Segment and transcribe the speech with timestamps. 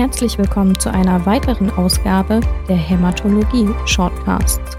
[0.00, 4.78] Herzlich willkommen zu einer weiteren Ausgabe der Hämatologie Shortcasts.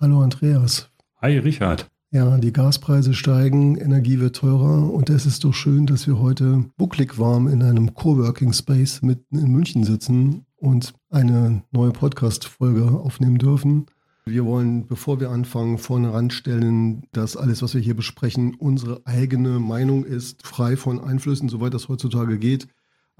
[0.00, 0.88] Hallo Andreas.
[1.20, 1.90] Hi Richard.
[2.12, 6.64] Ja, die Gaspreise steigen, Energie wird teurer und es ist doch schön, dass wir heute
[6.78, 13.36] bucklig warm in einem Coworking Space mitten in München sitzen und eine neue Podcast-Folge aufnehmen
[13.36, 13.84] dürfen.
[14.24, 19.58] Wir wollen, bevor wir anfangen, vorne ranstellen, dass alles, was wir hier besprechen, unsere eigene
[19.58, 22.68] Meinung ist, frei von Einflüssen, soweit das heutzutage geht.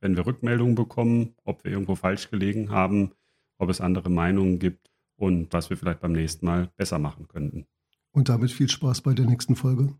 [0.00, 3.12] wenn wir Rückmeldungen bekommen, ob wir irgendwo falsch gelegen haben,
[3.58, 7.66] ob es andere Meinungen gibt und was wir vielleicht beim nächsten Mal besser machen könnten.
[8.12, 9.94] Und damit viel Spaß bei der nächsten Folge.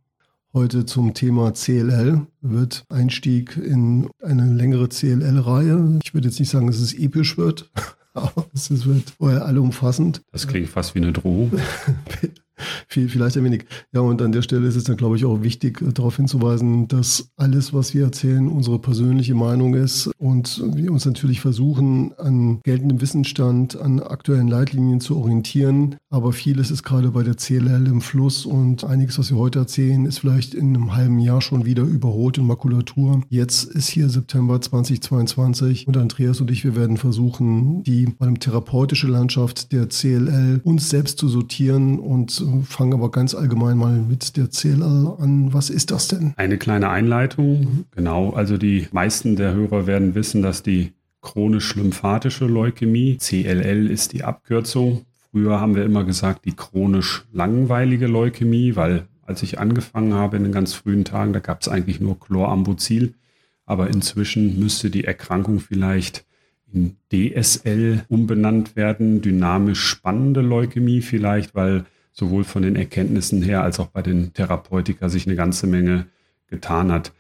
[0.55, 5.99] Heute zum Thema CLL wird Einstieg in eine längere CLL-Reihe.
[6.03, 7.71] Ich würde jetzt nicht sagen, dass es episch wird,
[8.15, 10.23] aber es wird vorher allumfassend.
[10.33, 11.53] Das klingt fast wie eine Drohung.
[12.89, 13.67] vielleicht ein wenig.
[13.93, 16.89] Ja, und an der Stelle ist es dann, glaube ich, auch wichtig, äh, darauf hinzuweisen,
[16.89, 22.61] dass alles, was wir erzählen, unsere persönliche Meinung ist und wir uns natürlich versuchen, an
[22.63, 25.97] geltendem Wissensstand, an aktuellen Leitlinien zu orientieren.
[26.11, 30.07] Aber vieles ist gerade bei der CLL im Fluss und einiges, was wir heute erzählen,
[30.07, 33.23] ist vielleicht in einem halben Jahr schon wieder überholt in Makulatur.
[33.29, 38.07] Jetzt ist hier September 2022 und Andreas und ich, wir werden versuchen, die
[38.41, 44.37] therapeutische Landschaft der CLL uns selbst zu sortieren und fangen aber ganz allgemein mal mit
[44.37, 45.53] der CLL an.
[45.53, 46.35] Was ist das denn?
[46.37, 47.85] Eine kleine Einleitung.
[47.95, 54.25] Genau, also die meisten der Hörer werden wissen, dass die chronisch-lymphatische Leukämie, CLL ist die
[54.25, 55.03] Abkürzung.
[55.31, 60.45] Früher haben wir immer gesagt, die chronisch langweilige Leukämie, weil als ich angefangen habe in
[60.45, 63.15] den ganz frühen Tagen, da gab es eigentlich nur Chlorambucil.
[63.67, 66.25] Aber inzwischen müsste die Erkrankung vielleicht
[66.73, 71.85] in DSL umbenannt werden, dynamisch spannende Leukämie vielleicht, weil
[72.19, 76.07] sowohl von den Erkenntnissen her als auch bei den Therapeutika sich eine ganze Menge
[76.49, 77.13] getan hat.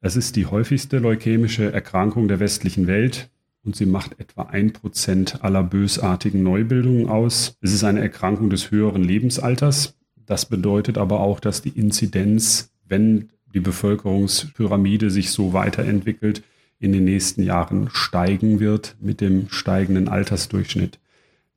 [0.00, 3.28] Es ist die häufigste leukämische Erkrankung der westlichen Welt
[3.62, 7.58] und sie macht etwa ein Prozent aller bösartigen Neubildungen aus.
[7.60, 9.96] Es ist eine Erkrankung des höheren Lebensalters.
[10.24, 16.42] Das bedeutet aber auch, dass die Inzidenz, wenn die Bevölkerungspyramide sich so weiterentwickelt,
[16.80, 20.98] in den nächsten Jahren steigen wird mit dem steigenden Altersdurchschnitt.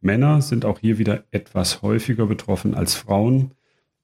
[0.06, 3.52] Männer sind auch hier wieder etwas häufiger betroffen als Frauen.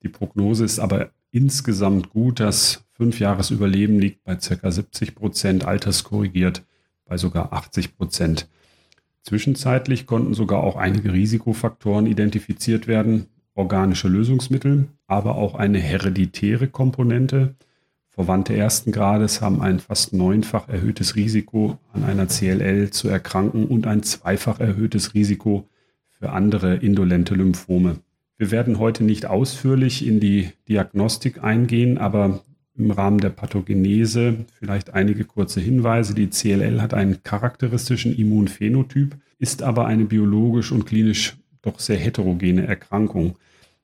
[0.02, 2.40] Die Prognose ist aber insgesamt gut.
[2.40, 4.72] Das Fünfjahresüberleben liegt bei ca.
[4.72, 6.66] 70 Prozent, alterskorrigiert
[7.06, 8.50] bei sogar 80 Prozent.
[9.22, 17.54] Zwischenzeitlich konnten sogar auch einige Risikofaktoren identifiziert werden, organische Lösungsmittel, aber auch eine hereditäre Komponente.
[18.10, 23.86] Verwandte ersten Grades haben ein fast neunfach erhöhtes Risiko, an einer CLL zu erkranken und
[23.86, 25.68] ein zweifach erhöhtes Risiko
[26.22, 27.98] für andere indolente Lymphome.
[28.38, 32.44] Wir werden heute nicht ausführlich in die Diagnostik eingehen, aber
[32.78, 36.14] im Rahmen der Pathogenese vielleicht einige kurze Hinweise.
[36.14, 42.68] Die CLL hat einen charakteristischen Immunphänotyp, ist aber eine biologisch und klinisch doch sehr heterogene
[42.68, 43.36] Erkrankung.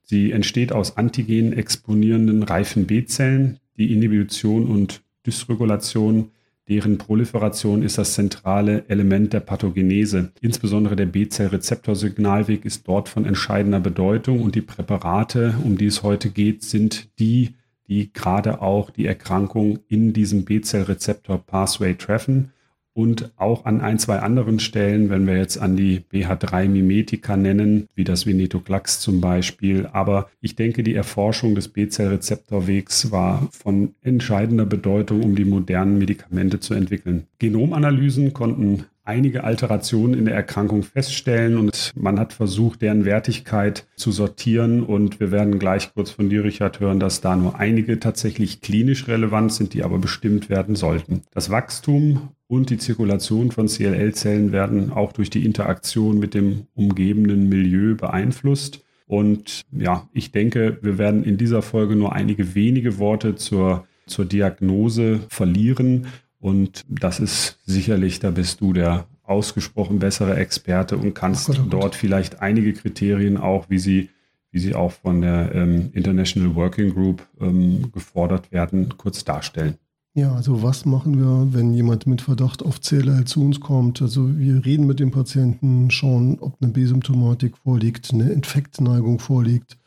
[0.04, 3.58] Sie entsteht aus antigen exponierenden reifen B-Zellen.
[3.78, 6.30] Die Inhibition und Dysregulation
[6.70, 10.32] Deren Proliferation ist das zentrale Element der Pathogenese.
[10.42, 16.30] Insbesondere der B-Zell-Rezeptorsignalweg ist dort von entscheidender Bedeutung und die Präparate, um die es heute
[16.30, 17.56] geht, sind die,
[17.88, 22.52] die gerade auch die Erkrankung in diesem B-Zell-Rezeptor-Pathway treffen
[22.98, 28.04] und auch an ein, zwei anderen Stellen, wenn wir jetzt an die BH3-Mimetika nennen, wie
[28.04, 29.88] das Venetoclax zum Beispiel.
[29.94, 36.60] Aber ich denke, die Erforschung des B-Zell-Rezeptorwegs war von entscheidender Bedeutung, um die modernen Medikamente
[36.60, 37.28] zu entwickeln.
[37.38, 44.12] Genomanalysen konnten einige Alterationen in der Erkrankung feststellen und man hat versucht, deren Wertigkeit zu
[44.12, 44.84] sortieren.
[44.84, 49.08] Und wir werden gleich kurz von dir, Richard, hören, dass da nur einige tatsächlich klinisch
[49.08, 51.22] relevant sind, die aber bestimmt werden sollten.
[51.32, 57.50] Das Wachstum und die Zirkulation von CLL-Zellen werden auch durch die Interaktion mit dem umgebenden
[57.50, 58.84] Milieu beeinflusst.
[59.06, 64.26] Und ja, ich denke, wir werden in dieser Folge nur einige wenige Worte zur, zur
[64.26, 66.08] Diagnose verlieren.
[66.48, 71.68] Und das ist sicherlich, da bist du der ausgesprochen bessere Experte und kannst Gott, oh
[71.70, 74.10] dort vielleicht einige Kriterien auch, wie sie,
[74.52, 79.76] wie sie auch von der ähm, International Working Group ähm, gefordert werden, kurz darstellen.
[80.14, 84.02] Ja, also was machen wir, wenn jemand mit Verdacht auf CLL zu uns kommt?
[84.02, 89.78] Also wir reden mit dem Patienten, schauen, ob eine B-Symptomatik vorliegt, eine Infektneigung vorliegt.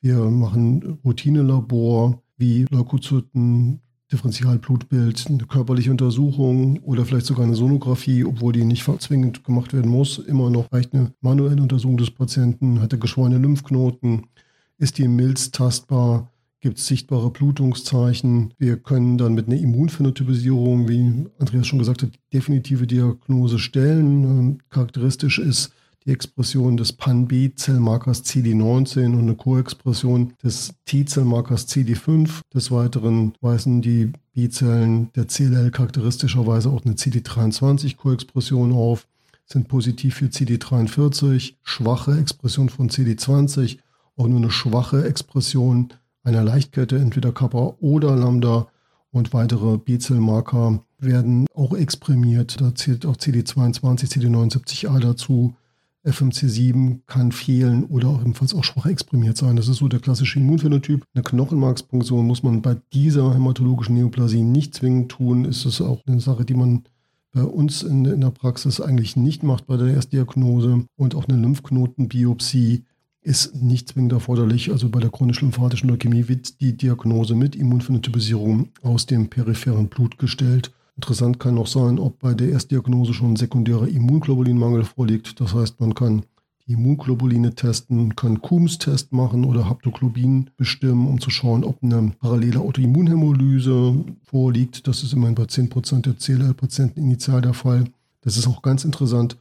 [0.00, 3.80] Wir machen Routinelabor wie Leukozyten,
[4.12, 9.90] Differentialblutbild, eine körperliche Untersuchung oder vielleicht sogar eine Sonographie, obwohl die nicht zwingend gemacht werden
[9.90, 10.18] muss.
[10.18, 14.26] Immer noch reicht eine manuelle Untersuchung des Patienten, hat er geschwollene Lymphknoten,
[14.78, 16.30] ist die Milz tastbar,
[16.60, 18.54] gibt es sichtbare Blutungszeichen.
[18.58, 24.24] Wir können dann mit einer Immunphänotypisierung, wie Andreas schon gesagt hat, definitive Diagnose stellen.
[24.24, 25.72] Ähm, charakteristisch ist
[26.06, 32.40] die Expression des Pan-B-Zellmarkers CD19 und eine Koexpression des T-Zellmarkers CD5.
[32.54, 39.06] Des Weiteren weisen die B-Zellen der CLL charakteristischerweise auch eine CD23-Koexpression auf,
[39.46, 43.78] sind positiv für CD43, schwache Expression von CD20,
[44.16, 45.92] auch nur eine schwache Expression
[46.22, 48.66] einer Leichtkette, entweder Kappa oder Lambda
[49.10, 52.60] und weitere B-Zellmarker werden auch exprimiert.
[52.60, 55.54] Da zählt auch CD22, CD79A dazu.
[56.06, 59.56] FMC7 kann fehlen oder auch ebenfalls auch schwach exprimiert sein.
[59.56, 61.04] Das ist so der klassische Immunphänotyp.
[61.14, 65.44] Eine Knochenmarkspunktion muss man bei dieser hämatologischen Neoplasie nicht zwingend tun.
[65.44, 66.84] Ist es auch eine Sache, die man
[67.32, 70.84] bei uns in, in, der Praxis eigentlich nicht macht bei der Erstdiagnose.
[70.96, 72.84] Und auch eine Lymphknotenbiopsie
[73.20, 74.70] ist nicht zwingend erforderlich.
[74.70, 80.72] Also bei der chronisch-lymphatischen Leukämie wird die Diagnose mit Immunphänotypisierung aus dem peripheren Blut gestellt.
[80.96, 85.40] Interessant kann noch sein, ob bei der Erstdiagnose schon ein sekundärer Immunglobulinmangel vorliegt.
[85.40, 86.22] Das heißt, man kann
[86.66, 92.60] die Immunglobuline testen, kann Coombs-Test machen oder Haptoglobin bestimmen, um zu schauen, ob eine parallele
[92.60, 94.88] Autoimmunhämolyse vorliegt.
[94.88, 97.84] Das ist immerhin bei 10% der CLL-Patienten initial der Fall.
[98.22, 99.36] Das ist auch ganz interessant.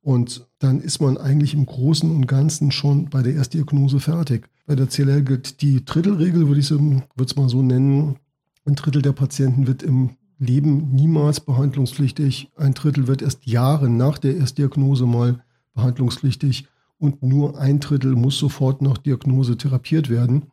[0.00, 4.48] Und dann ist man eigentlich im Großen und Ganzen schon bei der Erstdiagnose fertig.
[4.66, 8.16] Bei der CLL gilt die Drittelregel, würde ich es mal so nennen.
[8.64, 12.50] Ein Drittel der Patienten wird im Leben niemals behandlungspflichtig.
[12.56, 15.42] Ein Drittel wird erst Jahre nach der Erstdiagnose mal
[15.74, 16.66] behandlungspflichtig
[16.98, 20.44] und nur ein Drittel muss sofort nach Diagnose therapiert werden.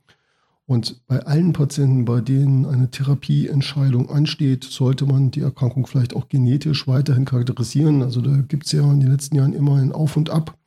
[0.68, 6.28] Und bei allen Patienten, bei denen eine Therapieentscheidung ansteht, sollte man die Erkrankung vielleicht auch
[6.28, 8.02] genetisch weiterhin charakterisieren.
[8.02, 10.58] Also da gibt es ja in den letzten Jahren immer ein Auf und Ab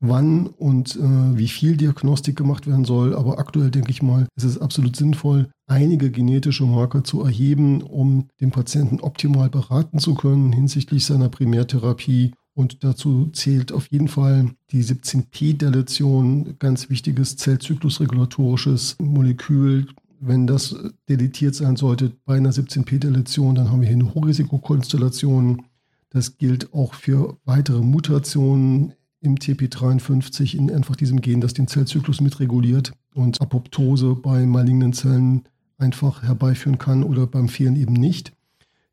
[0.00, 3.14] wann und äh, wie viel Diagnostik gemacht werden soll.
[3.14, 8.28] Aber aktuell denke ich mal, ist es absolut sinnvoll, einige genetische Marker zu erheben, um
[8.40, 12.32] den Patienten optimal beraten zu können hinsichtlich seiner Primärtherapie.
[12.54, 19.86] Und dazu zählt auf jeden Fall die 17p-Deletion, ganz wichtiges zellzyklusregulatorisches Molekül.
[20.18, 20.76] Wenn das
[21.08, 25.62] deletiert sein sollte bei einer 17p-Deletion, dann haben wir hier eine Hochrisikokonstellation.
[26.10, 32.20] Das gilt auch für weitere Mutationen im TP53 in einfach diesem Gen, das den Zellzyklus
[32.20, 35.42] mitreguliert und Apoptose bei malignen Zellen
[35.78, 38.32] einfach herbeiführen kann oder beim Fehlen eben nicht.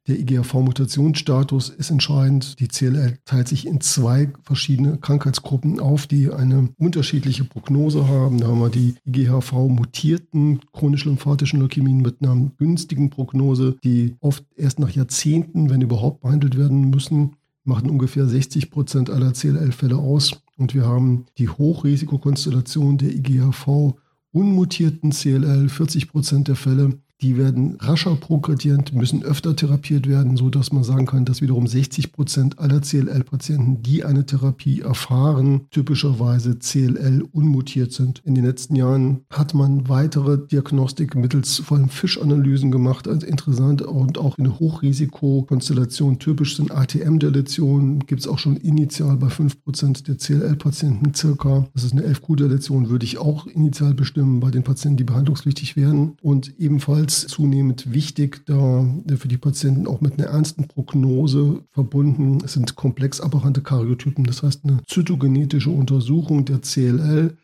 [0.08, 2.62] Der IGRV-Mutationsstatus ist entscheidend.
[2.62, 8.40] Die CLL teilt sich in zwei verschiedene Krankheitsgruppen auf, die eine unterschiedliche Prognose haben.
[8.40, 14.92] Da haben wir die IGHV-mutierten chronisch-lymphatischen Leukämien mit einer günstigen Prognose, die oft erst nach
[14.92, 17.36] Jahrzehnten, wenn überhaupt, behandelt werden müssen
[17.68, 20.42] machen ungefähr 60 Prozent aller CLL-Fälle aus.
[20.58, 23.96] Und wir haben die Hochrisikokonstellation der IGHV
[24.32, 30.72] unmutierten CLL, 40 Prozent der Fälle, die werden rascher progredient, müssen öfter therapiert werden, sodass
[30.72, 37.24] man sagen kann, dass wiederum 60 Prozent aller CLL-Patienten, die eine Therapie erfahren, typischerweise CLL
[37.32, 38.22] unmutiert sind.
[38.24, 43.82] In den letzten Jahren hat man weitere Diagnostik mittels vor allem Fischanalysen gemacht, als interessant
[43.82, 46.20] und auch eine Hochrisikokonstellation.
[46.20, 51.68] Typisch sind ATM-Deletionen, gibt es auch schon initial bei 5 Prozent der CLL-Patienten circa.
[51.74, 56.16] Das ist eine 11Q-Deletion, würde ich auch initial bestimmen bei den Patienten, die behandlungspflichtig werden.
[56.22, 58.86] Und ebenfalls ebenfalls zunehmend wichtig, da
[59.16, 64.26] für die Patienten auch mit einer ernsten Prognose verbunden sind komplex aberrante Karyotypen.
[64.26, 67.38] Das heißt, eine zytogenetische Untersuchung der CLL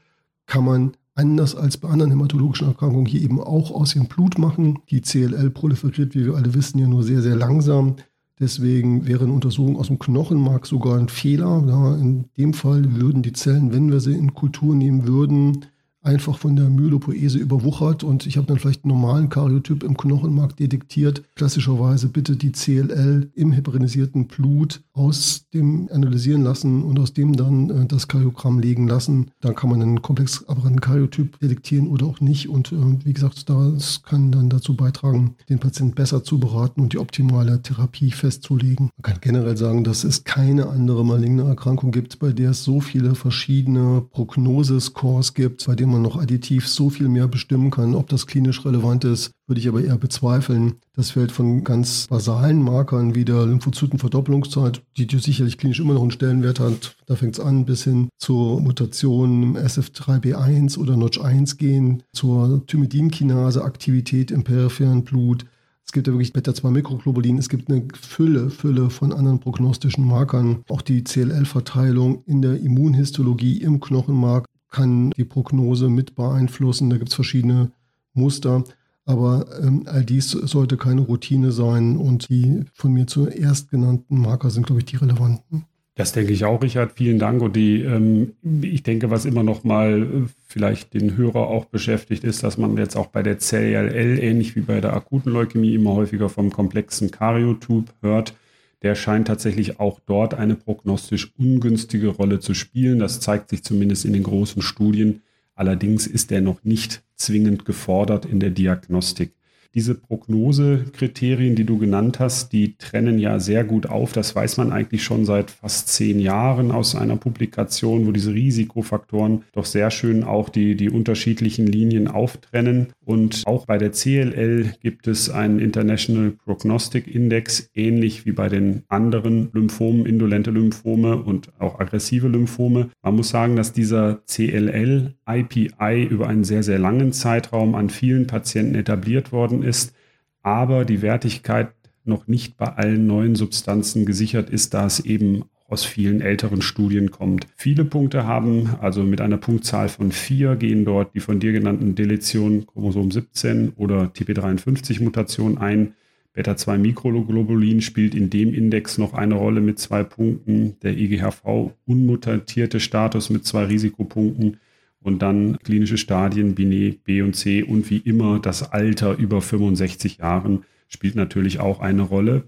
[0.46, 4.80] kann man anders als bei anderen hämatologischen Erkrankungen hier eben auch aus ihrem Blut machen.
[4.90, 7.96] Die CLL proliferiert, wie wir alle wissen, ja nur sehr, sehr langsam.
[8.40, 11.64] Deswegen wäre eine Untersuchung aus dem Knochenmark sogar ein Fehler.
[11.68, 15.66] Ja, in dem Fall würden die Zellen, wenn wir sie in Kultur nehmen würden,
[16.04, 20.56] einfach von der Myelopoese überwuchert und ich habe dann vielleicht einen normalen Karyotyp im Knochenmark
[20.58, 21.24] detektiert.
[21.36, 27.70] Klassischerweise bitte die CLL im heparisierten Blut aus dem analysieren lassen und aus dem dann
[27.70, 29.32] äh, das Karyogramm legen lassen.
[29.42, 33.50] Dann kann man einen komplex aberranten Karyotyp detektieren oder auch nicht und äh, wie gesagt,
[33.50, 38.90] das kann dann dazu beitragen, den Patienten besser zu beraten und die optimale Therapie festzulegen.
[38.98, 42.80] Man kann generell sagen, dass es keine andere maligne Erkrankung gibt, bei der es so
[42.80, 48.10] viele verschiedene Prognosescores gibt, bei denen man noch additiv so viel mehr bestimmen kann, ob
[48.10, 50.76] das klinisch relevant ist, würde ich aber eher bezweifeln.
[50.96, 56.02] Das fällt von ganz basalen Markern wie der Lymphozytenverdopplungszeit, die, die sicherlich klinisch immer noch
[56.02, 56.96] einen Stellenwert hat.
[57.06, 64.32] Da fängt es an bis hin zur Mutation im SF3B1 oder Notch1 gen zur Thymidinkinase-Aktivität
[64.32, 65.46] im peripheren Blut.
[65.86, 67.38] Es gibt ja wirklich Beta-2-Mikroglobulin.
[67.38, 70.64] Es gibt eine Fülle, Fülle von anderen prognostischen Markern.
[70.70, 76.90] Auch die CLL-Verteilung in der Immunhistologie im Knochenmark kann die Prognose mit beeinflussen.
[76.90, 77.72] Da gibt es verschiedene
[78.14, 78.64] Muster.
[79.06, 84.50] Aber ähm, all dies sollte keine Routine sein und die von mir zuerst genannten Marker
[84.50, 85.66] sind, glaube ich, die relevanten.
[85.96, 86.94] Das denke ich auch, Richard.
[86.94, 87.42] Vielen Dank.
[87.42, 90.08] Und die, ähm, ich denke, was immer noch mal äh,
[90.48, 94.62] vielleicht den Hörer auch beschäftigt, ist, dass man jetzt auch bei der CLL, ähnlich wie
[94.62, 98.34] bei der akuten Leukämie, immer häufiger vom komplexen Karyotyp hört.
[98.82, 103.00] Der scheint tatsächlich auch dort eine prognostisch ungünstige Rolle zu spielen.
[103.00, 105.22] Das zeigt sich zumindest in den großen Studien.
[105.56, 109.34] Allerdings ist er noch nicht zwingend gefordert in der Diagnostik.
[109.76, 114.12] Diese Prognosekriterien, die du genannt hast, die trennen ja sehr gut auf.
[114.12, 119.46] Das weiß man eigentlich schon seit fast zehn Jahren aus einer Publikation, wo diese Risikofaktoren
[119.52, 122.90] doch sehr schön auch die, die unterschiedlichen Linien auftrennen.
[123.04, 128.84] Und auch bei der CLL gibt es einen International Prognostic Index, ähnlich wie bei den
[128.90, 132.90] anderen Lymphomen, indolente Lymphome und auch aggressive Lymphome.
[133.02, 138.28] Man muss sagen, dass dieser CLL IPI über einen sehr, sehr langen Zeitraum an vielen
[138.28, 139.94] Patienten etabliert worden ist,
[140.42, 141.70] aber die Wertigkeit
[142.06, 147.10] noch nicht bei allen neuen Substanzen gesichert ist, da es eben aus vielen älteren Studien
[147.10, 147.48] kommt.
[147.56, 151.96] Viele Punkte haben, also mit einer Punktzahl von vier, gehen dort die von dir genannten
[151.96, 155.94] Deletionen Chromosom 17 oder TP53-Mutation ein.
[156.34, 160.76] Beta-2-Mikroglobulin spielt in dem Index noch eine Rolle mit zwei Punkten.
[160.82, 164.58] Der IGHV unmutatierte Status mit zwei Risikopunkten
[165.04, 170.18] und dann klinische Stadien Binet B und C und wie immer das Alter über 65
[170.18, 172.44] Jahren spielt natürlich auch eine Rolle.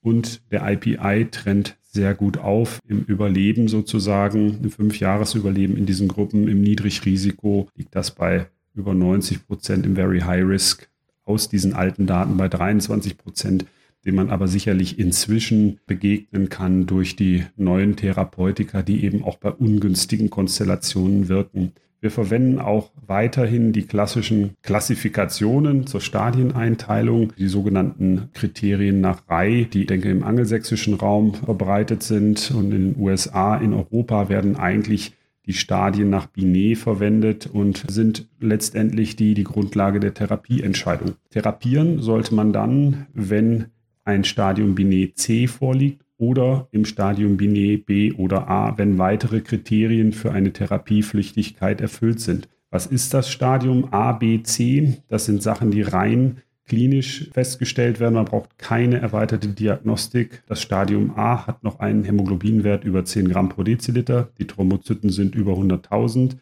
[0.00, 6.48] Und der IPI trennt sehr gut auf im Überleben sozusagen, im Fünfjahresüberleben in diesen Gruppen.
[6.48, 10.88] Im Niedrigrisiko liegt das bei über 90 Prozent, im Very High Risk
[11.24, 13.66] aus diesen alten Daten bei 23 Prozent,
[14.04, 19.50] dem man aber sicherlich inzwischen begegnen kann durch die neuen Therapeutika, die eben auch bei
[19.50, 21.72] ungünstigen Konstellationen wirken.
[22.00, 29.84] Wir verwenden auch weiterhin die klassischen Klassifikationen zur Stadieneinteilung, die sogenannten Kriterien nach Reihe, die,
[29.84, 35.14] denke, im angelsächsischen Raum verbreitet sind und in den USA, in Europa werden eigentlich
[35.46, 41.14] die Stadien nach Binet verwendet und sind letztendlich die, die Grundlage der Therapieentscheidung.
[41.30, 43.66] Therapieren sollte man dann, wenn
[44.04, 50.12] ein Stadium Binet C vorliegt oder im Stadium Binet B oder A, wenn weitere Kriterien
[50.12, 52.48] für eine Therapiepflichtigkeit erfüllt sind.
[52.70, 54.98] Was ist das Stadium A, B, C?
[55.08, 58.14] Das sind Sachen, die rein klinisch festgestellt werden.
[58.14, 60.42] Man braucht keine erweiterte Diagnostik.
[60.46, 64.28] Das Stadium A hat noch einen Hämoglobinwert über 10 Gramm pro Deziliter.
[64.38, 66.36] Die Thrombozyten sind über 100.000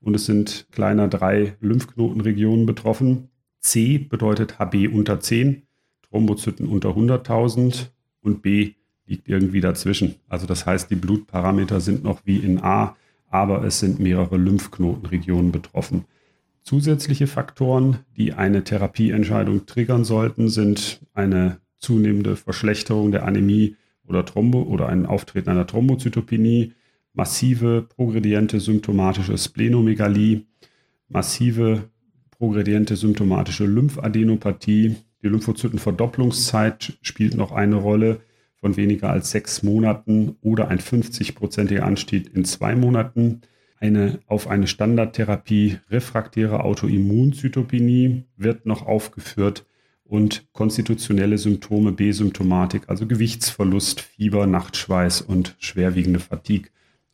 [0.00, 3.28] und es sind kleiner drei Lymphknotenregionen betroffen.
[3.58, 5.62] C bedeutet HB unter 10,
[6.08, 7.88] Thrombozyten unter 100.000
[8.20, 8.74] und B
[9.06, 10.16] liegt irgendwie dazwischen.
[10.28, 12.96] Also das heißt, die Blutparameter sind noch wie in A,
[13.28, 16.04] aber es sind mehrere Lymphknotenregionen betroffen.
[16.62, 24.62] Zusätzliche Faktoren, die eine Therapieentscheidung triggern sollten, sind eine zunehmende Verschlechterung der Anämie oder Thrombo
[24.62, 26.74] oder ein Auftreten einer Thrombozytopenie,
[27.14, 30.46] massive progrediente symptomatische Splenomegalie,
[31.08, 31.90] massive
[32.30, 34.96] progrediente symptomatische Lymphadenopathie.
[35.22, 38.20] Die Lymphozytenverdopplungszeit spielt noch eine Rolle
[38.62, 43.40] von weniger als sechs Monaten oder ein 50-prozentiger Anstieg in zwei Monaten.
[43.80, 49.66] Eine auf eine Standardtherapie refraktäre Autoimmunzytopenie wird noch aufgeführt
[50.04, 56.70] und konstitutionelle Symptome B-Symptomatik, also Gewichtsverlust, Fieber, Nachtschweiß und schwerwiegende Fatigue.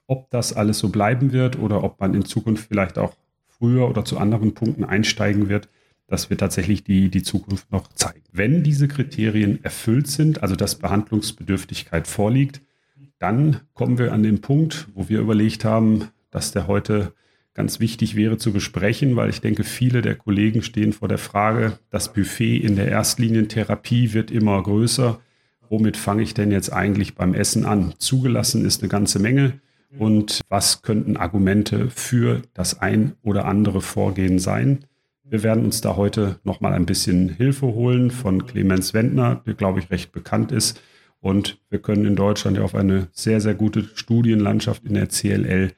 [0.07, 4.05] Ob das alles so bleiben wird oder ob man in Zukunft vielleicht auch früher oder
[4.05, 5.71] zu anderen Punkten einsteigen wird,
[6.09, 8.25] das wird tatsächlich die, die Zukunft noch zeigen.
[8.33, 12.63] Wenn diese Kriterien erfüllt sind, also dass Behandlungsbedürftigkeit vorliegt,
[13.19, 17.13] dann kommen wir an den Punkt, wo wir überlegt haben, dass der heute
[17.53, 21.79] ganz wichtig wäre zu besprechen, weil ich denke, viele der Kollegen stehen vor der Frage,
[21.91, 25.21] das Buffet in der Erstlinientherapie wird immer größer.
[25.69, 27.95] Womit fange ich denn jetzt eigentlich beim Essen an?
[27.99, 29.61] Zugelassen ist eine ganze Menge.
[29.99, 34.85] Und was könnten Argumente für das ein oder andere Vorgehen sein?
[35.31, 39.79] Wir werden uns da heute nochmal ein bisschen Hilfe holen von Clemens Wendner, der, glaube
[39.79, 40.81] ich, recht bekannt ist.
[41.21, 45.73] Und wir können in Deutschland ja auf eine sehr, sehr gute Studienlandschaft in der CLL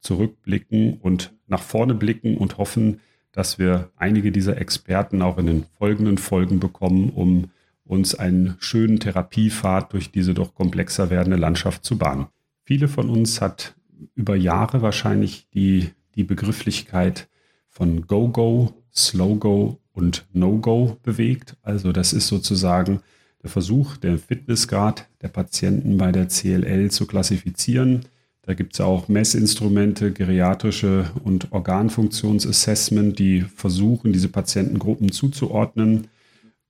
[0.00, 3.00] zurückblicken und nach vorne blicken und hoffen,
[3.32, 7.50] dass wir einige dieser Experten auch in den folgenden Folgen bekommen, um
[7.84, 12.26] uns einen schönen Therapiepfad durch diese doch komplexer werdende Landschaft zu bahnen.
[12.64, 13.74] Viele von uns hat
[14.14, 17.30] über Jahre wahrscheinlich die, die Begrifflichkeit
[17.70, 21.56] von Go-Go, Slow-Go und No-Go bewegt.
[21.62, 23.00] Also das ist sozusagen
[23.42, 28.02] der Versuch, der Fitnessgrad der Patienten bei der CLL zu klassifizieren.
[28.42, 36.08] Da gibt es auch Messinstrumente, geriatrische und Organfunktionsassessment, die versuchen, diese Patientengruppen zuzuordnen.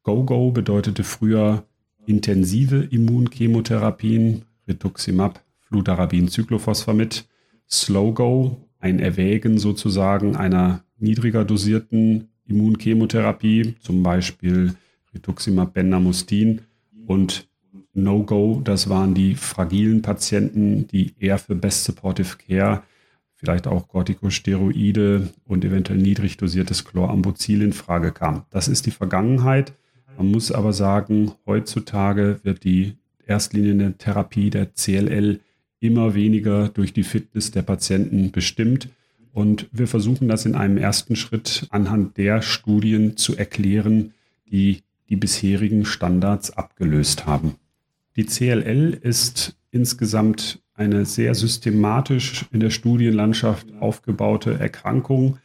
[0.02, 1.64] Go-Go bedeutete früher
[2.06, 7.26] intensive Immunchemotherapien, Rituximab, Fludarabin, Cyclophosphamid.
[7.70, 14.74] Slow-Go, ein Erwägen sozusagen einer niedriger dosierten Immunchemotherapie, zum Beispiel
[15.14, 16.62] Rituximab, Bendamustin
[17.06, 17.48] und
[17.94, 22.82] No-Go, das waren die fragilen Patienten, die eher für Best Supportive Care,
[23.34, 28.42] vielleicht auch Corticosteroide und eventuell niedrig dosiertes Chlorambucil in Frage kamen.
[28.50, 29.74] Das ist die Vergangenheit.
[30.16, 32.94] Man muss aber sagen, heutzutage wird die
[33.26, 35.40] erstlinie Therapie der CLL
[35.80, 38.88] immer weniger durch die Fitness der Patienten bestimmt.
[39.32, 44.12] Und wir versuchen das in einem ersten Schritt anhand der Studien zu erklären,
[44.50, 47.56] die die bisherigen Standards abgelöst haben.
[48.16, 55.38] Die CLL ist insgesamt eine sehr systematisch in der Studienlandschaft aufgebaute Erkrankung,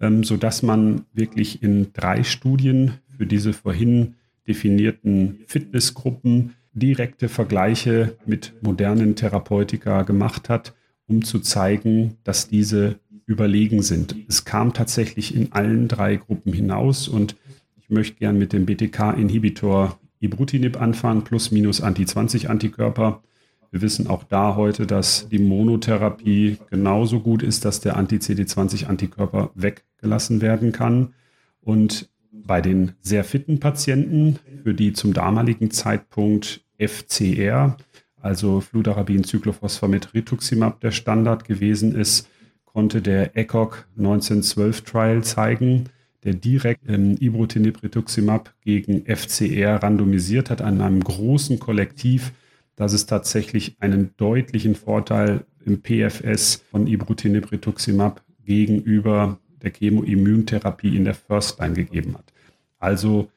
[0.00, 4.14] ähm, sodass man wirklich in drei Studien für diese vorhin
[4.46, 10.74] definierten Fitnessgruppen direkte Vergleiche mit modernen Therapeutika gemacht hat,
[11.06, 12.98] um zu zeigen, dass diese
[13.30, 14.16] überlegen sind.
[14.28, 17.36] Es kam tatsächlich in allen drei Gruppen hinaus und
[17.80, 23.22] ich möchte gern mit dem BTK-Inhibitor Ibrutinib anfangen, plus minus Anti-20-Antikörper.
[23.70, 30.40] Wir wissen auch da heute, dass die Monotherapie genauso gut ist, dass der Anti-CD20-Antikörper weggelassen
[30.40, 31.14] werden kann.
[31.60, 37.76] Und bei den sehr fitten Patienten, für die zum damaligen Zeitpunkt FCR,
[38.20, 42.28] also Fludarabin, Cyclophosphamid, Rituximab der Standard gewesen ist,
[42.72, 45.84] konnte der ECOG 1912 Trial zeigen,
[46.24, 52.32] der direkt ähm, Ibrutinib Rituximab gegen FCR randomisiert hat an einem großen Kollektiv,
[52.76, 61.04] dass es tatsächlich einen deutlichen Vorteil im PFS von Ibrutinib Rituximab gegenüber der Chemoimmuntherapie in
[61.04, 62.32] der First Line gegeben hat.
[62.78, 63.28] Also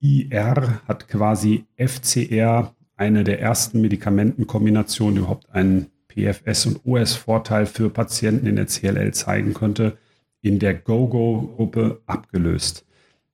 [0.00, 8.46] IR hat quasi FCR, eine der ersten Medikamentenkombinationen, überhaupt einen PFS- und OS-Vorteil für Patienten
[8.46, 9.98] in der CLL zeigen konnte
[10.40, 12.84] in der GO-GO-Gruppe abgelöst.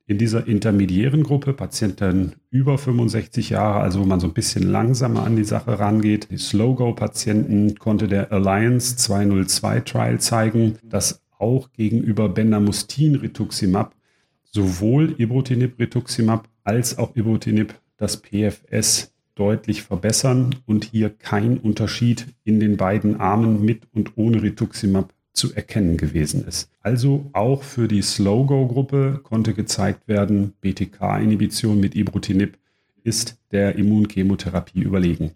[0.06, 5.22] In dieser intermediären Gruppe, Patienten über 65 Jahre, also wo man so ein bisschen langsamer
[5.22, 12.28] an die Sache rangeht, die Slow-Go-Patienten, konnte der Alliance 202 Trial zeigen, dass auch gegenüber
[12.28, 13.94] Bendamustin-Rituximab
[14.42, 22.76] sowohl Ibrutinib-Rituximab als auch Ibrutinib das PFS deutlich verbessern und hier kein Unterschied in den
[22.76, 26.70] beiden Armen mit und ohne Rituximab zu erkennen gewesen ist.
[26.82, 32.58] Also auch für die Slow-Go-Gruppe konnte gezeigt werden, BTK-Inhibition mit Ibrutinib
[33.02, 35.32] ist der Immunchemotherapie überlegen.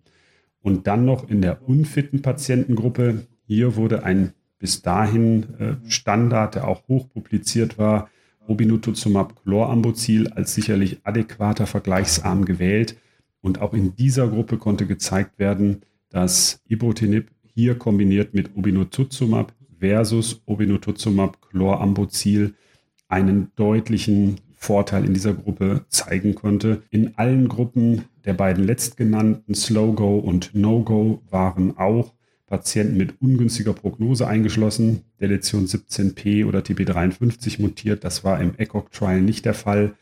[0.60, 6.68] Und dann noch in der unfitten Patientengruppe, hier wurde ein bis dahin äh, Standard, der
[6.68, 8.10] auch hoch publiziert war,
[8.48, 12.96] Obinutuximab Chlorambucil als sicherlich adäquater Vergleichsarm gewählt.
[13.46, 20.42] Und auch in dieser Gruppe konnte gezeigt werden, dass Ibrutinib hier kombiniert mit Obinutuximab versus
[20.46, 22.54] Obinutuximab Chlorambucil
[23.06, 26.82] einen deutlichen Vorteil in dieser Gruppe zeigen konnte.
[26.90, 32.14] In allen Gruppen der beiden letztgenannten Slow-Go und No-Go waren auch
[32.48, 38.02] Patienten mit ungünstiger Prognose eingeschlossen, Deletion 17p oder TP53 mutiert.
[38.02, 39.94] Das war im ECOG-Trial nicht der Fall.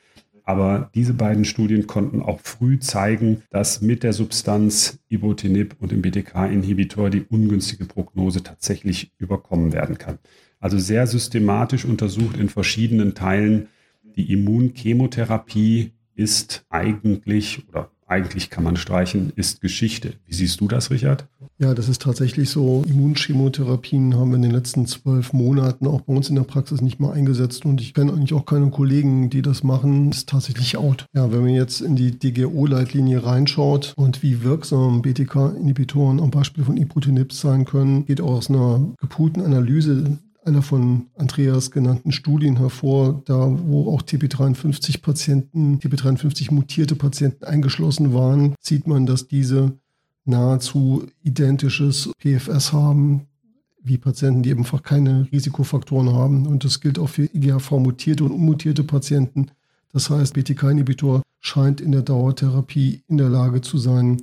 [0.45, 6.03] Aber diese beiden Studien konnten auch früh zeigen, dass mit der Substanz Ibotinib und dem
[6.03, 10.19] BTK-Inhibitor die ungünstige Prognose tatsächlich überkommen werden kann.
[10.61, 13.69] Also sehr systematisch untersucht in verschiedenen Teilen.
[14.17, 20.15] Die Immunchemotherapie ist eigentlich oder eigentlich kann man streichen, ist Geschichte.
[20.27, 21.27] Wie siehst du das, Richard?
[21.59, 22.83] Ja, das ist tatsächlich so.
[22.87, 26.99] Immunchemotherapien haben wir in den letzten zwölf Monaten auch bei uns in der Praxis nicht
[26.99, 30.11] mal eingesetzt und ich kenne eigentlich auch keine Kollegen, die das machen.
[30.11, 31.07] Ist tatsächlich out.
[31.15, 36.77] Ja, wenn man jetzt in die DGO-Leitlinie reinschaut und wie wirksam BTK-Inhibitoren am Beispiel von
[36.77, 43.51] Ibrutinib sein können, geht aus einer gepoolten Analyse einer von Andreas genannten Studien hervor, da
[43.67, 49.73] wo auch TP53-Patienten, TP53 mutierte Patienten eingeschlossen waren, sieht man, dass diese
[50.25, 53.27] nahezu identisches PFS haben,
[53.83, 56.47] wie Patienten, die einfach keine Risikofaktoren haben.
[56.47, 59.49] Und das gilt auch für IGHV-mutierte und unmutierte Patienten.
[59.93, 64.23] Das heißt, BTK-Inhibitor scheint in der Dauertherapie in der Lage zu sein,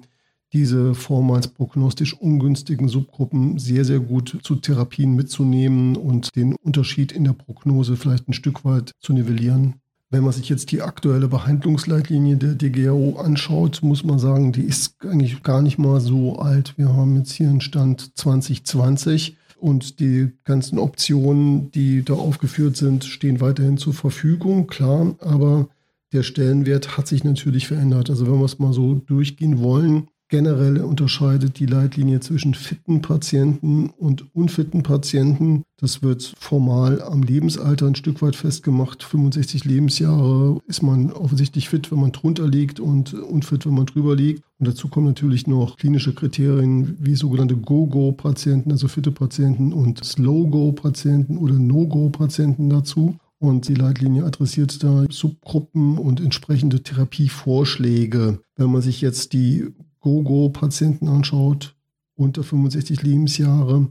[0.53, 7.23] diese vormals prognostisch ungünstigen Subgruppen sehr, sehr gut zu Therapien mitzunehmen und den Unterschied in
[7.23, 9.75] der Prognose vielleicht ein Stück weit zu nivellieren.
[10.09, 14.95] Wenn man sich jetzt die aktuelle Behandlungsleitlinie der DGAO anschaut, muss man sagen, die ist
[15.05, 16.73] eigentlich gar nicht mal so alt.
[16.77, 23.05] Wir haben jetzt hier einen Stand 2020 und die ganzen Optionen, die da aufgeführt sind,
[23.05, 25.69] stehen weiterhin zur Verfügung, klar, aber
[26.11, 28.09] der Stellenwert hat sich natürlich verändert.
[28.09, 33.89] Also wenn wir es mal so durchgehen wollen, Generell unterscheidet die Leitlinie zwischen fitten Patienten
[33.89, 35.63] und unfitten Patienten.
[35.75, 39.03] Das wird formal am Lebensalter ein Stück weit festgemacht.
[39.03, 44.15] 65 Lebensjahre ist man offensichtlich fit, wenn man drunter liegt und unfit, wenn man drüber
[44.15, 44.41] liegt.
[44.57, 51.37] Und dazu kommen natürlich noch klinische Kriterien wie sogenannte Go-Go-Patienten, also fitte Patienten und Slow-Go-Patienten
[51.37, 53.17] oder No-Go-Patienten dazu.
[53.39, 58.39] Und die Leitlinie adressiert da Subgruppen und entsprechende Therapievorschläge.
[58.55, 61.75] Wenn man sich jetzt die Go-Go-Patienten anschaut,
[62.15, 63.87] unter 65 Lebensjahre,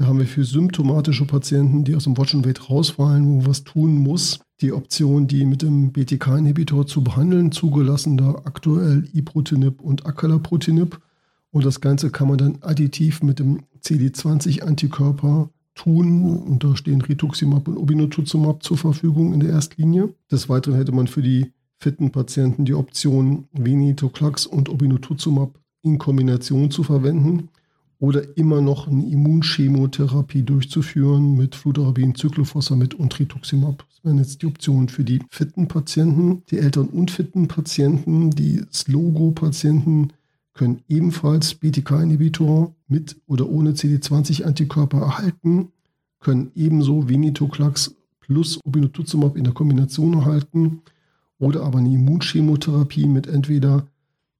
[0.00, 3.46] da haben wir für symptomatische Patienten, die aus dem Watch and Wait rausfallen, wo man
[3.46, 9.82] was tun muss, die Option, die mit dem BTK-Inhibitor zu behandeln, zugelassen da aktuell Ibrutinib
[9.82, 10.98] und Acalaprotinib.
[11.50, 16.38] Und das Ganze kann man dann additiv mit dem CD20-Antikörper tun.
[16.38, 20.14] Und da stehen Rituximab und Obinutuzumab zur Verfügung in der Erstlinie.
[20.30, 26.70] Des Weiteren hätte man für die fitten Patienten die Option, Venetoclax und Obinutuzumab in Kombination
[26.70, 27.48] zu verwenden
[27.98, 33.84] oder immer noch eine Immunchemotherapie durchzuführen mit Fludarabin, Cyclophosphamid und Rituximab.
[33.88, 36.42] Das wären jetzt die Optionen für die fitten Patienten.
[36.50, 40.12] Die älteren unfitten Patienten, die Slogo-Patienten,
[40.52, 45.68] können ebenfalls BTK-Inhibitor mit oder ohne CD20-Antikörper erhalten,
[46.18, 50.82] können ebenso Venetoclax plus Obinutuzumab in der Kombination erhalten
[51.40, 53.88] oder aber eine Immunchemotherapie mit entweder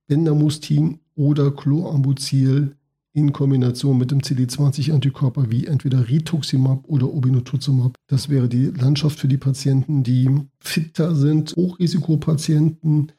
[0.06, 2.76] Bendamustin oder Chlorambucil
[3.12, 7.96] in Kombination mit dem CD20-Antikörper wie entweder Rituximab oder Obinutuzumab.
[8.06, 13.10] Das wäre die Landschaft für die Patienten, die fitter sind, Hochrisikopatienten,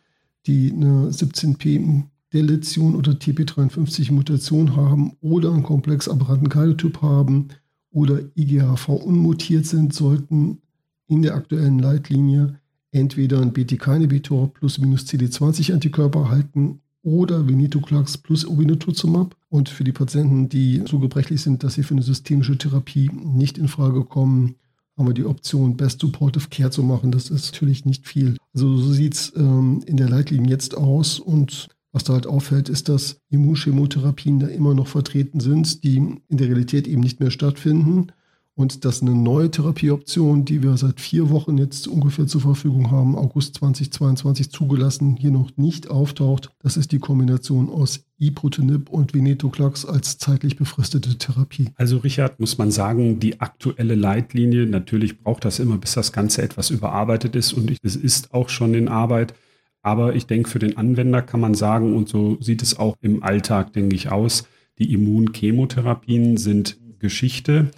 [0.48, 7.50] die eine 17p Deletion oder TP53-Mutation haben oder einen komplex aberranten Kardiotyp haben
[7.92, 10.62] oder IGHV unmutiert sind, sollten
[11.08, 12.61] in der aktuellen Leitlinie
[12.92, 19.36] entweder ein BTK-Inhibitor plus minus CD20-Antikörper erhalten oder Venetoclax plus Obinutuzumab.
[19.50, 23.58] Und für die Patienten, die so gebrechlich sind, dass sie für eine systemische Therapie nicht
[23.58, 24.56] in Frage kommen,
[24.98, 27.12] haben wir die Option, Best Supportive Care zu machen.
[27.12, 28.38] Das ist natürlich nicht viel.
[28.54, 31.20] Also so sieht es ähm, in der Leitlinie jetzt aus.
[31.20, 36.22] Und was da halt auffällt, ist, dass Immunchemotherapien da immer noch vertreten sind, die in
[36.30, 38.08] der Realität eben nicht mehr stattfinden
[38.56, 43.16] und dass eine neue Therapieoption, die wir seit vier Wochen jetzt ungefähr zur Verfügung haben,
[43.16, 46.50] August 2022 zugelassen, hier noch nicht auftaucht.
[46.60, 51.70] Das ist die Kombination aus Ibrutinib und Venetoclax als zeitlich befristete Therapie.
[51.76, 56.42] Also Richard, muss man sagen, die aktuelle Leitlinie, natürlich braucht das immer, bis das Ganze
[56.42, 59.34] etwas überarbeitet ist und es ist auch schon in Arbeit.
[59.82, 63.24] Aber ich denke, für den Anwender kann man sagen, und so sieht es auch im
[63.24, 67.72] Alltag, denke ich, aus, die Immunchemotherapien sind Geschichte.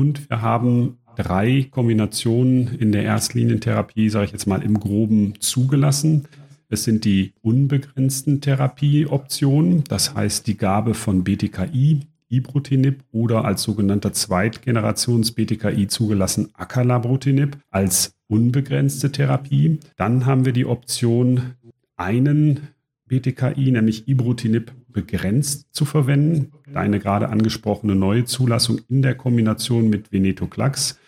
[0.00, 6.24] Und wir haben drei Kombinationen in der Erstlinientherapie, sage ich jetzt mal im groben, zugelassen.
[6.70, 14.14] Es sind die unbegrenzten Therapieoptionen, das heißt die Gabe von BTKI, Ibrutinib oder als sogenannter
[14.14, 19.80] Zweitgenerations-BTKI zugelassen Acalabrutinib als unbegrenzte Therapie.
[19.96, 21.56] Dann haben wir die Option,
[21.98, 22.68] einen
[23.06, 26.52] BTKI, nämlich Ibrutinib, begrenzt zu verwenden.
[26.72, 30.98] Deine gerade angesprochene neue Zulassung in der Kombination mit Venetoclax.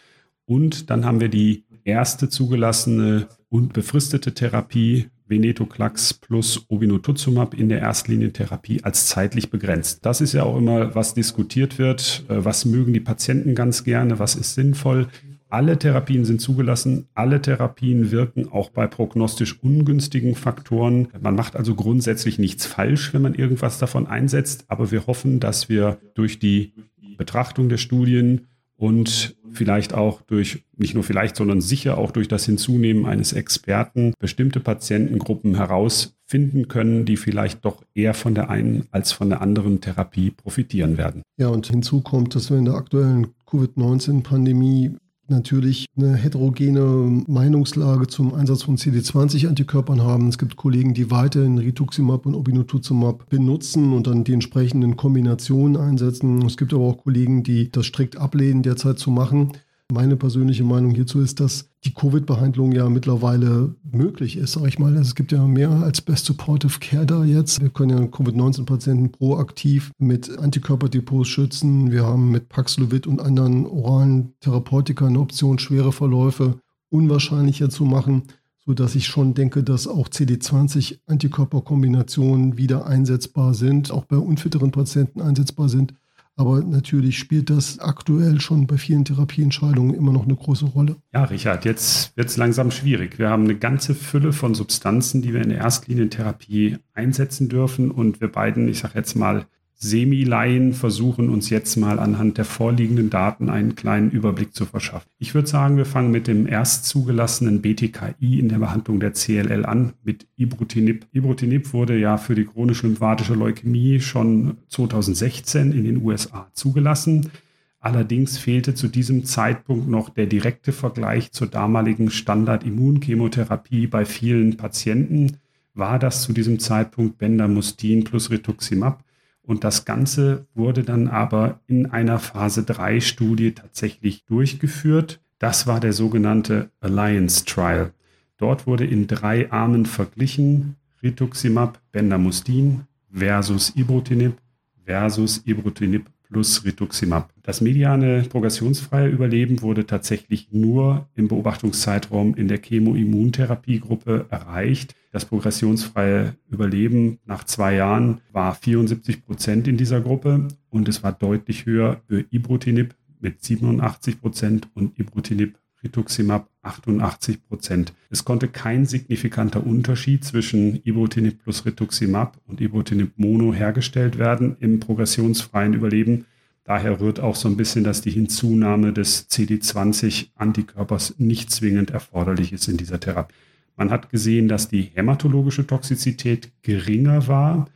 [0.45, 7.81] Und dann haben wir die erste zugelassene und befristete Therapie Venetoclax plus Obinutuzumab in der
[7.81, 10.05] Erstlinientherapie als zeitlich begrenzt.
[10.05, 12.25] Das ist ja auch immer, was diskutiert wird.
[12.29, 14.19] Äh, was mögen die Patienten ganz gerne?
[14.19, 15.09] Was ist sinnvoll?
[15.53, 17.09] Alle Therapien sind zugelassen.
[17.13, 21.09] Alle Therapien wirken auch bei prognostisch ungünstigen Faktoren.
[21.21, 24.65] Man macht also grundsätzlich nichts falsch, wenn man irgendwas davon einsetzt.
[24.69, 26.73] Aber wir hoffen, dass wir durch die
[27.19, 28.47] Betrachtung der Studien
[28.79, 34.15] und vielleicht auch durch, nicht nur vielleicht, sondern sicher auch durch das Hinzunehmen eines Experten
[34.19, 39.83] bestimmte Patientengruppen herausfinden können, die vielleicht doch eher von der einen als von der anderen
[39.83, 41.21] Therapie profitieren werden.
[41.37, 44.97] Ja, und hinzu kommt, dass wir in der aktuellen Covid-19-Pandemie
[45.33, 50.29] natürlich eine heterogene Meinungslage zum Einsatz von CD20-Antikörpern haben.
[50.29, 56.43] Es gibt Kollegen, die weiterhin Rituximab und Obinutuzumab benutzen und dann die entsprechenden Kombinationen einsetzen.
[56.43, 59.53] Es gibt aber auch Kollegen, die das strikt ablehnen, derzeit zu machen.
[59.93, 64.97] Meine persönliche Meinung hierzu ist, dass die Covid-Behandlung ja mittlerweile möglich ist, sage ich mal.
[64.97, 67.61] Es gibt ja mehr als Best Supportive Care da jetzt.
[67.61, 71.93] Wir können ja Covid-19-Patienten proaktiv mit Antikörperdepots schützen.
[71.93, 78.23] Wir haben mit Paxlovid und anderen oralen Therapeutika eine Option, schwere Verläufe unwahrscheinlicher zu machen,
[78.65, 85.69] sodass ich schon denke, dass auch CD20-Antikörperkombinationen wieder einsetzbar sind, auch bei unfitteren Patienten einsetzbar
[85.69, 85.93] sind.
[86.37, 90.97] Aber natürlich spielt das aktuell schon bei vielen Therapieentscheidungen immer noch eine große Rolle.
[91.13, 93.19] Ja, Richard, jetzt wird es langsam schwierig.
[93.19, 97.91] Wir haben eine ganze Fülle von Substanzen, die wir in der Erstlinientherapie einsetzen dürfen.
[97.91, 99.47] Und wir beiden, ich sage jetzt mal,
[99.83, 105.09] Semi-Laien versuchen uns jetzt mal anhand der vorliegenden Daten einen kleinen Überblick zu verschaffen.
[105.19, 109.67] Ich würde sagen, wir fangen mit dem erst zugelassenen BTKI in der Behandlung der CLL
[109.67, 111.07] an, mit Ibrutinib.
[111.13, 117.33] Ibrutinib wurde ja für die chronisch-lymphatische Leukämie schon 2016 in den USA zugelassen.
[117.81, 125.39] Allerdings fehlte zu diesem Zeitpunkt noch der direkte Vergleich zur damaligen Standard-Immunchemotherapie bei vielen Patienten.
[125.75, 129.03] War das zu diesem Zeitpunkt Bendamustin plus Rituximab?
[129.43, 135.21] Und das Ganze wurde dann aber in einer Phase 3 Studie tatsächlich durchgeführt.
[135.39, 137.93] Das war der sogenannte Alliance Trial.
[138.39, 144.37] Dort wurde in drei Armen verglichen Rituximab, Bendamustin versus Ibrutinib
[144.85, 147.33] versus Ibrutinib plus Rituximab.
[147.43, 154.95] Das mediane progressionsfreie Überleben wurde tatsächlich nur im Beobachtungszeitraum in der Chemoimmuntherapiegruppe erreicht.
[155.13, 161.13] Das progressionsfreie Überleben nach zwei Jahren war 74 Prozent in dieser Gruppe und es war
[161.13, 167.93] deutlich höher für Ibrutinib mit 87 Prozent und Ibrutinib Rituximab 88 Prozent.
[168.09, 174.81] Es konnte kein signifikanter Unterschied zwischen Ibrutinib plus Rituximab und Ibrutinib Mono hergestellt werden im
[174.81, 176.25] progressionsfreien Überleben.
[176.65, 182.69] Daher rührt auch so ein bisschen, dass die Hinzunahme des CD20-Antikörpers nicht zwingend erforderlich ist
[182.69, 183.35] in dieser Therapie.
[183.77, 187.69] Man hat gesehen, dass die hämatologische Toxizität geringer war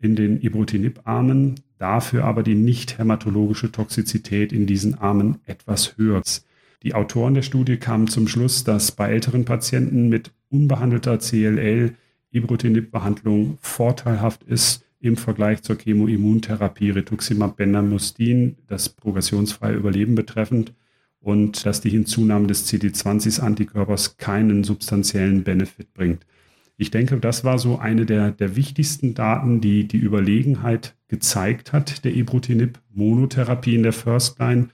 [0.00, 6.46] in den Ibrutinib-Armen, dafür aber die nicht hämatologische Toxizität in diesen Armen etwas höher ist.
[6.82, 11.94] Die Autoren der Studie kamen zum Schluss, dass bei älteren Patienten mit unbehandelter CLL
[12.30, 20.74] Ibrutinib-Behandlung vorteilhaft ist im Vergleich zur Chemoimmuntherapie Rituximab Bendamustin, das progressionsfreie Überleben betreffend
[21.24, 26.26] und dass die Hinzunahme des CD20-Antikörpers keinen substanziellen Benefit bringt.
[26.76, 32.04] Ich denke, das war so eine der, der wichtigsten Daten, die die Überlegenheit gezeigt hat,
[32.04, 34.68] der Ibrutinib-Monotherapie in der First Line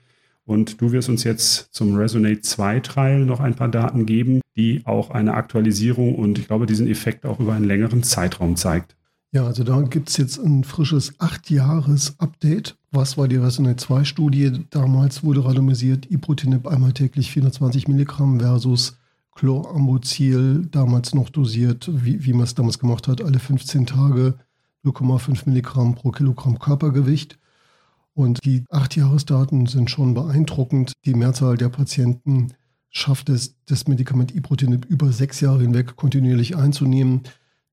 [0.44, 4.82] und du wirst uns jetzt zum Resonate 2 Trial noch ein paar Daten geben, die
[4.84, 8.96] auch eine Aktualisierung und ich glaube, diesen Effekt auch über einen längeren Zeitraum zeigt.
[9.32, 12.76] Ja, also da gibt es jetzt ein frisches 8-Jahres-Update.
[12.90, 14.64] Was war die Resonate 2 Studie?
[14.70, 18.96] Damals wurde randomisiert Iprotinib einmal täglich 420 Milligramm versus
[19.36, 24.34] Chlorambucil, damals noch dosiert, wie, wie man es damals gemacht hat, alle 15 Tage
[24.84, 27.38] 0,5 Milligramm pro Kilogramm Körpergewicht.
[28.14, 30.92] Und die Acht-Jahresdaten sind schon beeindruckend.
[31.04, 32.48] Die Mehrzahl der Patienten
[32.90, 37.22] schafft es, das Medikament Iprotinib über sechs Jahre hinweg kontinuierlich einzunehmen.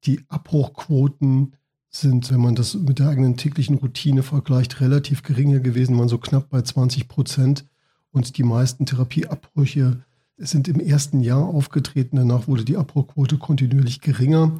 [0.05, 1.55] Die Abbruchquoten
[1.89, 6.17] sind, wenn man das mit der eigenen täglichen Routine vergleicht, relativ geringer gewesen, waren so
[6.17, 7.65] knapp bei 20 Prozent.
[8.11, 10.03] Und die meisten Therapieabbrüche
[10.37, 12.17] sind im ersten Jahr aufgetreten.
[12.17, 14.57] Danach wurde die Abbruchquote kontinuierlich geringer.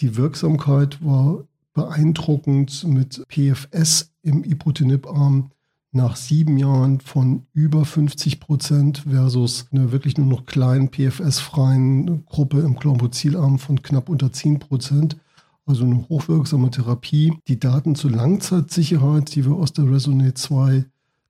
[0.00, 5.50] Die Wirksamkeit war beeindruckend mit PFS im Ibrutinib-Arm
[5.96, 12.60] nach sieben Jahren von über 50 Prozent versus einer wirklich nur noch kleinen PFS-freien Gruppe
[12.60, 15.16] im Chlorombozilarm von knapp unter 10 Prozent.
[15.64, 17.32] Also eine hochwirksame Therapie.
[17.48, 20.84] Die Daten zur Langzeitsicherheit, die wir aus der Resonate 2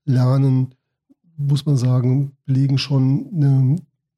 [0.04, 0.74] lernen,
[1.38, 3.76] muss man sagen, belegen schon eine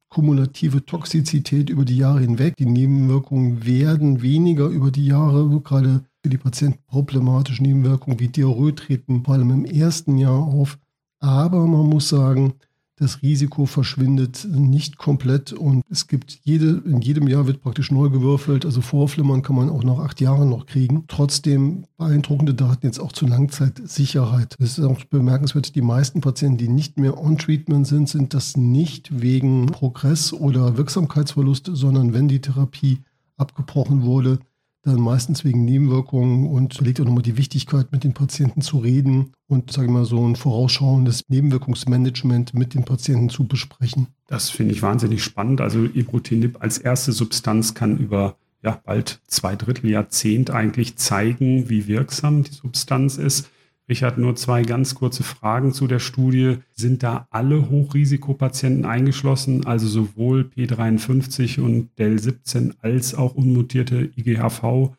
[0.09, 2.55] kumulative Toxizität über die Jahre hinweg.
[2.57, 8.75] Die Nebenwirkungen werden weniger über die Jahre, gerade für die Patienten problematische Nebenwirkungen wie Diarrhoe
[8.75, 10.77] treten vor allem im ersten Jahr auf.
[11.19, 12.53] Aber man muss sagen,
[12.99, 18.09] das Risiko verschwindet nicht komplett und es gibt jede, in jedem Jahr wird praktisch neu
[18.09, 18.65] gewürfelt.
[18.65, 21.05] Also Vorflimmern kann man auch nach acht Jahren noch kriegen.
[21.07, 24.55] Trotzdem beeindruckende Daten jetzt auch zur Langzeitsicherheit.
[24.59, 29.21] Es ist auch bemerkenswert, die meisten Patienten, die nicht mehr on-treatment sind, sind das nicht
[29.21, 32.99] wegen Progress oder Wirksamkeitsverlust, sondern wenn die Therapie
[33.37, 34.39] abgebrochen wurde,
[34.83, 39.33] dann meistens wegen Nebenwirkungen und legt auch nochmal die Wichtigkeit, mit den Patienten zu reden
[39.47, 44.07] und, sage ich mal, so ein vorausschauendes Nebenwirkungsmanagement mit den Patienten zu besprechen.
[44.27, 45.61] Das finde ich wahnsinnig spannend.
[45.61, 51.87] Also Ibrutinib als erste Substanz kann über ja, bald zwei Drittel Jahrzehnt eigentlich zeigen, wie
[51.87, 53.49] wirksam die Substanz ist.
[53.89, 56.57] Richard, nur zwei ganz kurze Fragen zu der Studie.
[56.75, 64.91] Sind da alle Hochrisikopatienten eingeschlossen, also sowohl P53 und DEL17 als auch unmutierte IGHV?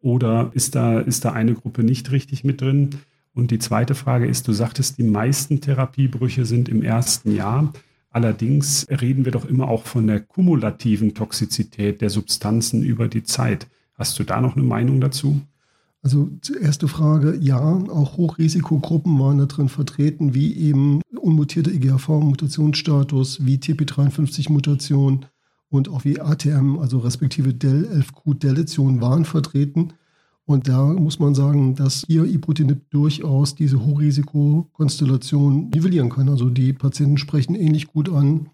[0.00, 2.90] Oder ist da, ist da eine Gruppe nicht richtig mit drin?
[3.34, 7.72] Und die zweite Frage ist, du sagtest, die meisten Therapiebrüche sind im ersten Jahr.
[8.10, 13.66] Allerdings reden wir doch immer auch von der kumulativen Toxizität der Substanzen über die Zeit.
[13.94, 15.42] Hast du da noch eine Meinung dazu?
[16.06, 16.30] Also
[16.62, 25.26] erste Frage, ja, auch Hochrisikogruppen waren da drin vertreten, wie eben unmutierte IGHV-Mutationsstatus, wie TP53-Mutation
[25.68, 29.94] und auch wie ATM, also respektive DEL11Q-Deletion waren vertreten.
[30.44, 36.28] Und da muss man sagen, dass hier Ibrutinib durchaus diese Hochrisikokonstellation nivellieren kann.
[36.28, 38.48] Also die Patienten sprechen ähnlich gut an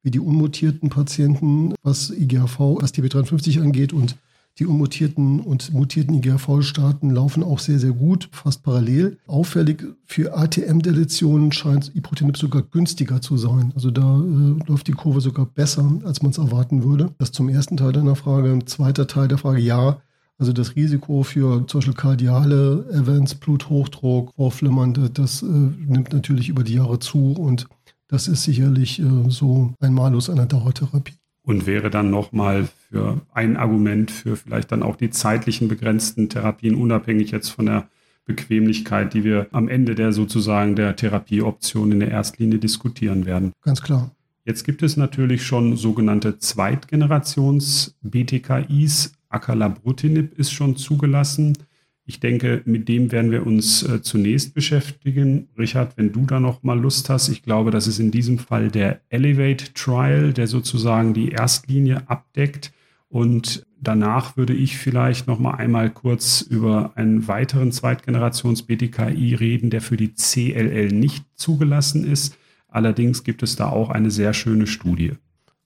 [0.00, 4.16] wie die unmutierten Patienten, was IGHV, was TP53 angeht und
[4.58, 9.18] die unmutierten und mutierten IGRV-Staaten laufen auch sehr, sehr gut, fast parallel.
[9.26, 13.72] Auffällig für ATM-Deletionen scheint Iprotinib sogar günstiger zu sein.
[13.74, 17.10] Also da äh, läuft die Kurve sogar besser, als man es erwarten würde.
[17.18, 18.58] Das zum ersten Teil deiner Frage.
[18.64, 20.00] Zweiter Teil der Frage, ja.
[20.38, 26.64] Also das Risiko für zum Beispiel kardiale Events, Bluthochdruck, Vorflimmernde, das äh, nimmt natürlich über
[26.64, 27.68] die Jahre zu und
[28.08, 31.14] das ist sicherlich äh, so ein Malus einer Dauertherapie
[31.44, 36.74] und wäre dann nochmal für ein Argument für vielleicht dann auch die zeitlichen begrenzten Therapien,
[36.74, 37.88] unabhängig jetzt von der
[38.24, 43.52] Bequemlichkeit, die wir am Ende der sozusagen der Therapieoption in der Erstlinie diskutieren werden.
[43.62, 44.10] Ganz klar.
[44.46, 49.12] Jetzt gibt es natürlich schon sogenannte Zweitgenerations-BTKIs.
[49.28, 51.58] Acalabrutinib ist schon zugelassen.
[52.06, 55.48] Ich denke, mit dem werden wir uns äh, zunächst beschäftigen.
[55.58, 58.70] Richard, wenn du da noch mal Lust hast, ich glaube, das ist in diesem Fall
[58.70, 62.72] der Elevate Trial, der sozusagen die Erstlinie abdeckt.
[63.08, 69.80] Und danach würde ich vielleicht noch mal einmal kurz über einen weiteren Zweitgenerations-BTKI reden, der
[69.80, 72.36] für die CLL nicht zugelassen ist.
[72.68, 75.12] Allerdings gibt es da auch eine sehr schöne Studie.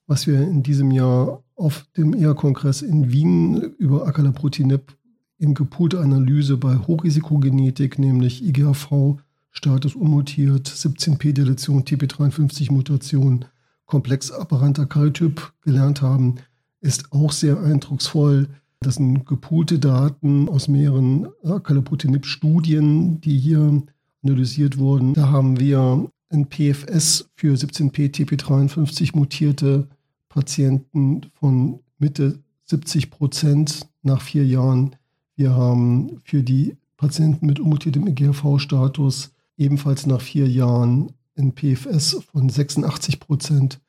[0.07, 4.98] Was wir in diesem Jahr auf dem ER-Kongress in Wien über Acalabrutinib
[5.38, 9.18] in gepoolte Analyse bei Hochrisikogenetik, nämlich IGHV,
[9.51, 13.44] Status unmutiert, 17p-Deletion, TP53-Mutation,
[13.87, 16.37] komplex aberranter Karyotyp gelernt haben,
[16.81, 18.48] ist auch sehr eindrucksvoll.
[18.81, 23.83] Das sind gepoolte Daten aus mehreren Acalabrutinib-Studien, die hier
[24.22, 25.14] analysiert wurden.
[25.14, 29.88] Da haben wir ein PFS für 17p TP53 mutierte
[30.29, 34.94] Patienten von Mitte 70 Prozent nach vier Jahren
[35.38, 42.48] wir haben für die Patienten mit unmutiertem EGRV-Status ebenfalls nach vier Jahren ein PFS von
[42.48, 43.81] 86 Prozent.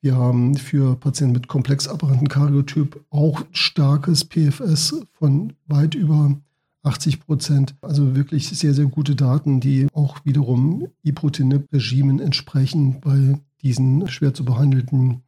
[0.00, 6.34] Wir haben für Patienten mit komplex aberranten Karyotyp auch starkes PFS von weit über
[6.82, 7.74] 80 Prozent.
[7.82, 14.46] Also wirklich sehr, sehr gute Daten, die auch wiederum Iprotinib-Regimen entsprechen bei diesen schwer zu
[14.46, 15.20] behandelten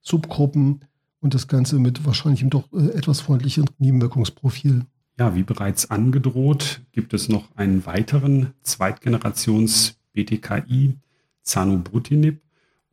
[0.00, 0.82] Subgruppen
[1.22, 4.84] und das Ganze mit wahrscheinlich doch äh, etwas freundlicheren Nebenwirkungsprofil.
[5.18, 10.98] Ja, wie bereits angedroht, gibt es noch einen weiteren Zweitgenerations-BTKI,
[11.42, 12.42] Zanubrutinib.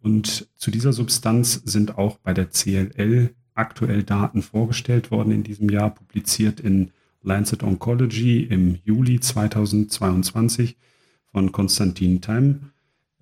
[0.02, 5.70] Und zu dieser Substanz sind auch bei der CLL aktuell Daten vorgestellt worden in diesem
[5.70, 10.78] Jahr, publiziert in Lancet Oncology im Juli 2022
[11.32, 12.60] von Konstantin Time.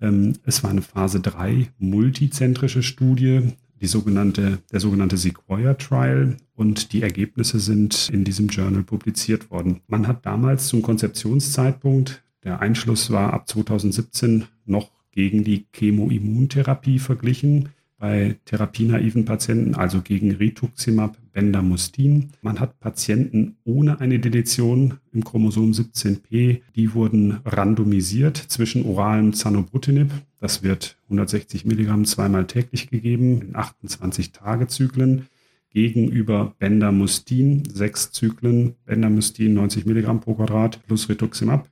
[0.00, 6.92] Ähm, es war eine Phase 3 multizentrische Studie die sogenannte, der sogenannte Sequoia Trial und
[6.92, 9.80] die Ergebnisse sind in diesem Journal publiziert worden.
[9.86, 17.70] Man hat damals zum Konzeptionszeitpunkt, der Einschluss war ab 2017 noch gegen die Chemoimmuntherapie verglichen
[17.98, 22.30] bei therapienaiven Patienten, also gegen Rituximab, Bendamustin.
[22.42, 30.10] Man hat Patienten ohne eine Deletion im Chromosom 17p, die wurden randomisiert zwischen oralem Zanobrutinib,
[30.40, 35.26] das wird 160 Milligramm zweimal täglich gegeben in 28 Tagezyklen,
[35.70, 41.68] gegenüber Bendamustin, sechs Zyklen, Bendamustin 90 Milligramm pro Quadrat plus Rituximab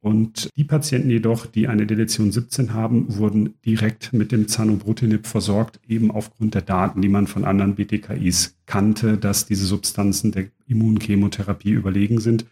[0.00, 5.80] und die Patienten jedoch, die eine Deletion 17 haben, wurden direkt mit dem Zanobrutinib versorgt,
[5.88, 11.70] eben aufgrund der Daten, die man von anderen BTKIs kannte, dass diese Substanzen der Immunchemotherapie
[11.70, 12.46] überlegen sind.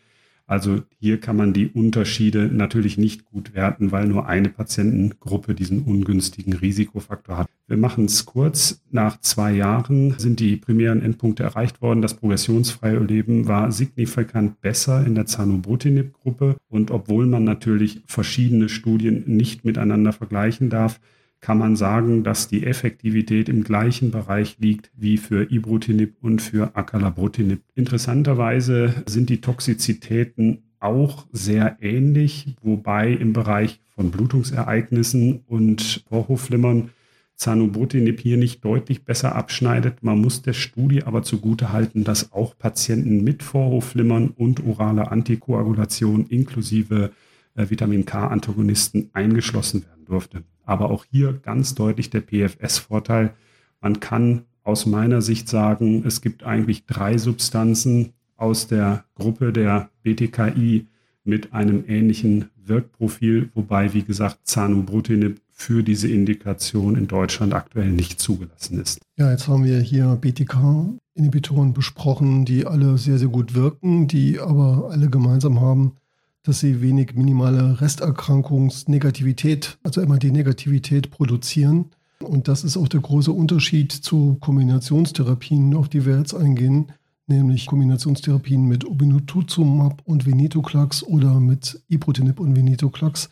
[0.47, 5.83] Also hier kann man die Unterschiede natürlich nicht gut werten, weil nur eine Patientengruppe diesen
[5.83, 7.49] ungünstigen Risikofaktor hat.
[7.67, 8.81] Wir machen es kurz.
[8.93, 12.01] Nach zwei Jahren sind die primären Endpunkte erreicht worden.
[12.01, 16.57] Das progressionsfreie Leben war signifikant besser in der Zanubrutinib-Gruppe.
[16.69, 21.01] Und obwohl man natürlich verschiedene Studien nicht miteinander vergleichen darf,
[21.47, 26.75] kann man sagen, dass die Effektivität im gleichen Bereich liegt wie für Ibrutinib und für
[26.75, 27.63] Acalabrutinib.
[27.77, 36.91] Interessanterweise sind die Toxizitäten auch sehr ähnlich, wobei im Bereich von Blutungsereignissen und Vorhofflimmern
[37.37, 40.03] Zanubrutinib hier nicht deutlich besser abschneidet.
[40.03, 47.13] Man muss der Studie aber zugutehalten, dass auch Patienten mit Vorhofflimmern und oraler Antikoagulation inklusive
[47.55, 50.43] äh, Vitamin K-Antagonisten eingeschlossen werden durfte.
[50.67, 53.33] Aber auch hier ganz deutlich der PFS-Vorteil.
[53.81, 59.89] Man kann aus meiner Sicht sagen, es gibt eigentlich drei Substanzen aus der Gruppe der
[60.03, 60.87] BTKI
[61.25, 68.21] mit einem ähnlichen Wirkprofil, wobei, wie gesagt, Zanubrutinib für diese Indikation in Deutschland aktuell nicht
[68.21, 69.01] zugelassen ist.
[69.17, 74.91] Ja, jetzt haben wir hier BTK-Inhibitoren besprochen, die alle sehr, sehr gut wirken, die aber
[74.91, 75.93] alle gemeinsam haben,
[76.47, 81.87] dass sie wenig minimale Resterkrankungsnegativität, also immer die Negativität produzieren.
[82.21, 86.93] Und das ist auch der große Unterschied zu Kombinationstherapien, auf die wir jetzt eingehen,
[87.27, 93.29] nämlich Kombinationstherapien mit Obinutuzumab und Venetoclax oder mit Iprotinib und Venetoclax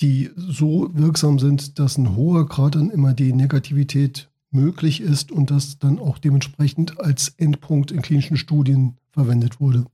[0.00, 5.98] die so wirksam sind, dass ein hoher Grad an MAD-Negativität möglich ist und das dann
[5.98, 9.84] auch dementsprechend als Endpunkt in klinischen Studien verwendet wurde.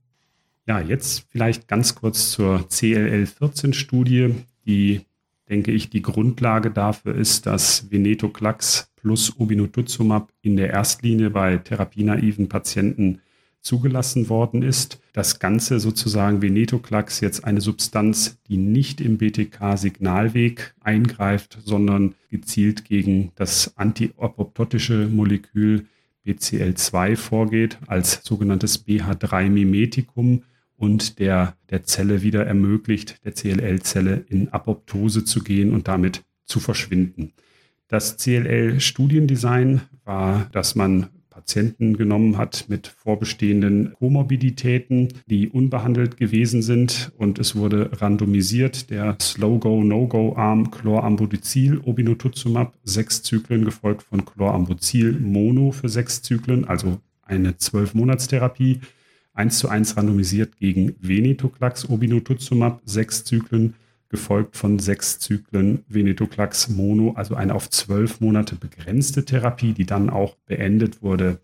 [0.67, 4.33] Ja, jetzt vielleicht ganz kurz zur CLL14-Studie,
[4.65, 5.01] die,
[5.47, 12.49] denke ich, die Grundlage dafür ist, dass Venetoclax plus Obinutuzumab in der Erstlinie bei therapienaiven
[12.49, 13.21] Patienten
[13.61, 14.99] zugelassen worden ist.
[15.13, 23.31] Das Ganze sozusagen Venetoclax jetzt eine Substanz, die nicht im BTK-Signalweg eingreift, sondern gezielt gegen
[23.35, 25.85] das antiapoptotische Molekül
[26.25, 30.41] BCL2 vorgeht, als sogenanntes BH3-Mimetikum
[30.77, 36.59] und der der Zelle wieder ermöglicht, der CLL-Zelle in Apoptose zu gehen und damit zu
[36.59, 37.33] verschwinden.
[37.87, 47.11] Das CLL-Studiendesign war, dass man Patienten genommen hat mit vorbestehenden Komorbiditäten, die unbehandelt gewesen sind.
[47.17, 55.71] Und es wurde randomisiert der Slow-Go, No-Go-Arm Chlorambucil Obinutuzumab, sechs Zyklen gefolgt von Chlorambucil Mono
[55.71, 58.79] für sechs Zyklen, also eine Zwölf-Monats-Therapie.
[59.35, 63.75] Eins zu eins randomisiert gegen Venetoclax Obinutuzumab, sechs Zyklen
[64.07, 70.09] gefolgt von sechs Zyklen Venetoclax Mono, also eine auf zwölf Monate begrenzte Therapie, die dann
[70.09, 71.39] auch beendet wurde.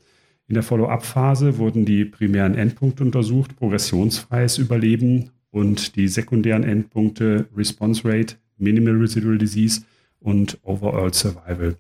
[0.48, 8.04] In der Follow-up-Phase wurden die primären Endpunkte untersucht, progressionsfreies Überleben und die sekundären Endpunkte Response
[8.06, 9.82] Rate, Minimal Residual Disease
[10.22, 11.76] und Overall Survival.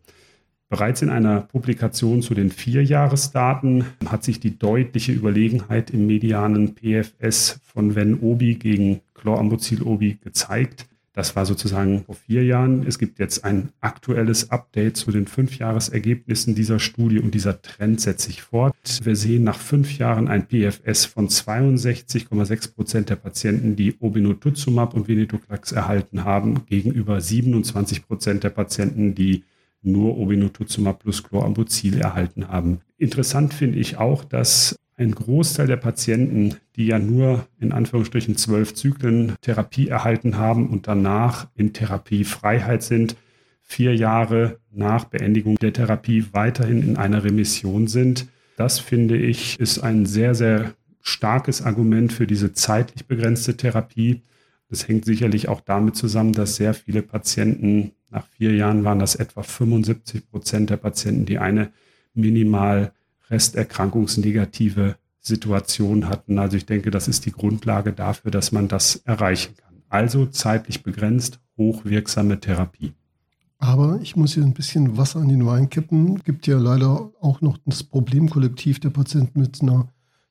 [0.71, 7.59] Bereits in einer Publikation zu den Vierjahresdaten hat sich die deutliche Überlegenheit im medianen PFS
[7.61, 10.85] von Ven-Obi gegen Chlorambucil-Obi gezeigt.
[11.11, 12.87] Das war sozusagen vor vier Jahren.
[12.87, 18.23] Es gibt jetzt ein aktuelles Update zu den Fünfjahresergebnissen dieser Studie und dieser Trend setzt
[18.23, 18.73] sich fort.
[19.03, 25.09] Wir sehen nach fünf Jahren ein PFS von 62,6 Prozent der Patienten, die Obinutuzumab und
[25.09, 29.43] Venetoclax erhalten haben, gegenüber 27 Prozent der Patienten, die
[29.81, 32.81] nur Obinutuzumab plus Chlorambucil erhalten haben.
[32.97, 38.75] Interessant finde ich auch, dass ein Großteil der Patienten, die ja nur in Anführungsstrichen zwölf
[38.75, 43.15] Zyklen Therapie erhalten haben und danach in Therapiefreiheit sind,
[43.61, 48.27] vier Jahre nach Beendigung der Therapie weiterhin in einer Remission sind.
[48.57, 54.21] Das finde ich ist ein sehr, sehr starkes Argument für diese zeitlich begrenzte Therapie.
[54.69, 59.15] Das hängt sicherlich auch damit zusammen, dass sehr viele Patienten nach vier Jahren waren das
[59.15, 61.71] etwa 75 Prozent der Patienten, die eine
[62.13, 62.91] minimal
[63.29, 66.37] resterkrankungsnegative Situation hatten.
[66.37, 69.75] Also ich denke, das ist die Grundlage dafür, dass man das erreichen kann.
[69.87, 72.93] Also zeitlich begrenzt, hochwirksame Therapie.
[73.59, 76.17] Aber ich muss hier ein bisschen Wasser an den Wein kippen.
[76.17, 79.87] Es gibt ja leider auch noch das Problemkollektiv der Patienten mit einer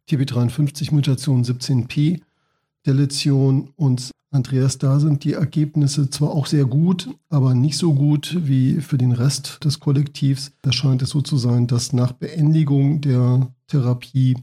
[0.08, 2.20] TB53-Mutation 17p,
[2.86, 8.36] Deletion und Andreas, da sind die Ergebnisse zwar auch sehr gut, aber nicht so gut
[8.42, 10.52] wie für den Rest des Kollektivs.
[10.62, 14.36] Da scheint es so zu sein, dass nach Beendigung der Therapie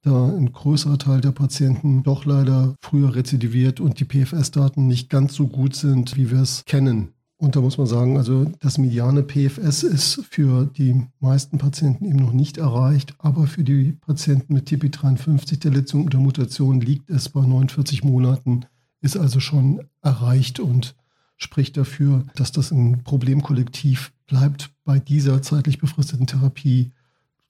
[0.00, 5.34] da ein größerer Teil der Patienten doch leider früher rezidiviert und die PFS-Daten nicht ganz
[5.34, 7.14] so gut sind, wie wir es kennen.
[7.36, 12.18] Und da muss man sagen, also das mediane PFS ist für die meisten Patienten eben
[12.18, 17.28] noch nicht erreicht, aber für die Patienten mit TP53 der Letzung oder Mutation liegt es
[17.28, 18.66] bei 49 Monaten
[19.00, 20.94] ist also schon erreicht und
[21.36, 26.92] spricht dafür, dass das ein Problemkollektiv bleibt bei dieser zeitlich befristeten Therapie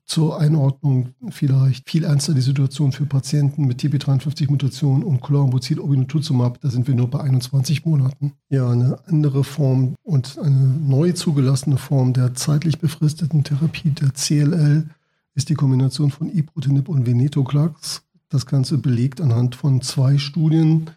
[0.04, 6.60] zur Einordnung vielleicht viel ernster die Situation für Patienten mit TP53-Mutation und Chlorambucil obinutuzumab.
[6.60, 8.32] Da sind wir nur bei 21 Monaten.
[8.50, 14.88] Ja, eine andere Form und eine neu zugelassene Form der zeitlich befristeten Therapie der CLL
[15.34, 18.02] ist die Kombination von Ibrutinib und Venetoclax.
[18.28, 20.90] Das Ganze belegt anhand von zwei Studien.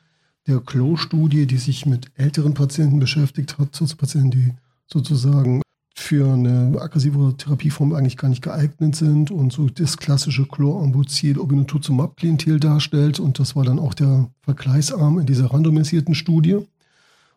[0.47, 4.53] Der CLO-Studie, die sich mit älteren Patienten beschäftigt hat, Patienten, die
[4.85, 5.61] sozusagen
[6.07, 12.15] für eine aggressive Therapieform eigentlich gar nicht geeignet sind und so das klassische Chlorambucil obinutuzumab
[12.15, 13.19] Klientel darstellt.
[13.19, 16.59] Und das war dann auch der Vergleichsarm in dieser randomisierten Studie.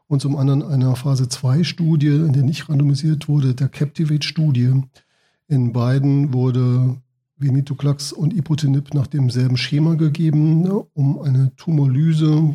[0.06, 4.72] Und zum anderen eine Phase 2 Studie, in der nicht randomisiert wurde, der Captivate Studie.
[5.48, 6.96] In beiden wurde
[7.38, 12.54] Venetoclax und Ipotinib nach demselben Schema gegeben, ne, um eine Tumorlyse,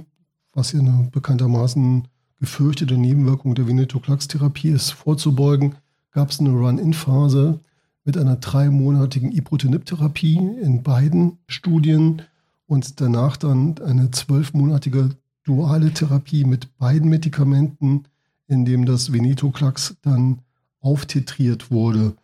[0.53, 2.07] was ja eine bekanntermaßen
[2.39, 5.75] gefürchtete Nebenwirkung der Venetoclax-Therapie ist, vorzubeugen
[6.15, 7.59] gab es eine Run-In-Phase
[8.05, 12.21] mit einer dreimonatigen Iprotinib-Therapie in beiden Studien
[12.67, 15.09] und danach dann eine zwölfmonatige
[15.43, 18.05] duale Therapie mit beiden Medikamenten,
[18.47, 20.39] in dem das Venetoclax dann
[20.79, 22.15] auftitriert wurde.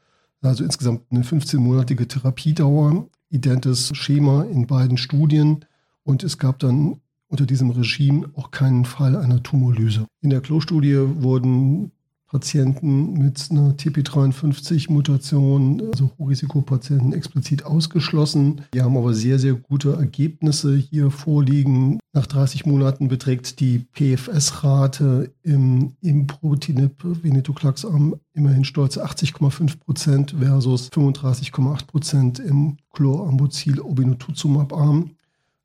[0.41, 5.65] Also insgesamt eine 15-monatige Therapiedauer, identes Schema in beiden Studien
[6.03, 10.05] und es gab dann unter diesem Regime auch keinen Fall einer Tumorlyse.
[10.21, 11.91] In der Klo-Studie wurden
[12.32, 18.61] Patienten mit einer TP53-Mutation, also Hochrisikopatienten, explizit ausgeschlossen.
[18.71, 21.99] Wir haben aber sehr, sehr gute Ergebnisse hier vorliegen.
[22.13, 31.88] Nach 30 Monaten beträgt die PFS-Rate im Improtinib Venetoclax-Arm immerhin stolze 80,5 Prozent versus 35,8
[31.88, 35.11] Prozent im Chlorambucil Obinutuzumab-Arm.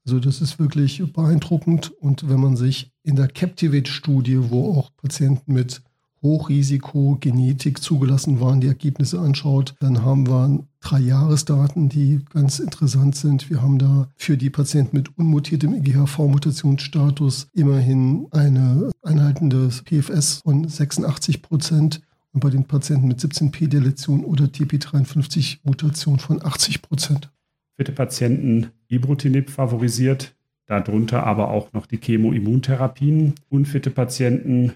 [0.05, 1.93] Also das ist wirklich beeindruckend.
[2.01, 5.81] Und wenn man sich in der Captivate-Studie, wo auch Patienten mit
[6.27, 13.49] Hochrisiko-Genetik zugelassen waren, die Ergebnisse anschaut, dann haben wir drei Jahresdaten, die ganz interessant sind.
[13.49, 21.43] Wir haben da für die Patienten mit unmutiertem IGHV-Mutationsstatus immerhin eine einhaltende PFS von 86
[21.43, 22.01] Prozent
[22.33, 27.31] und bei den Patienten mit 17p-Deletion oder TP53-Mutation von 80 Prozent.
[27.77, 30.35] Fitte Patienten Ibrutinib favorisiert,
[30.67, 33.35] darunter aber auch noch die Chemoimmuntherapien.
[33.49, 34.73] Unfitte Patienten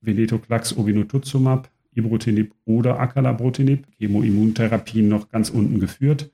[0.00, 6.30] Venetoclax obinutuzumab, Ibrutinib oder Acalabrutinib, Chemoimmuntherapien noch ganz unten geführt.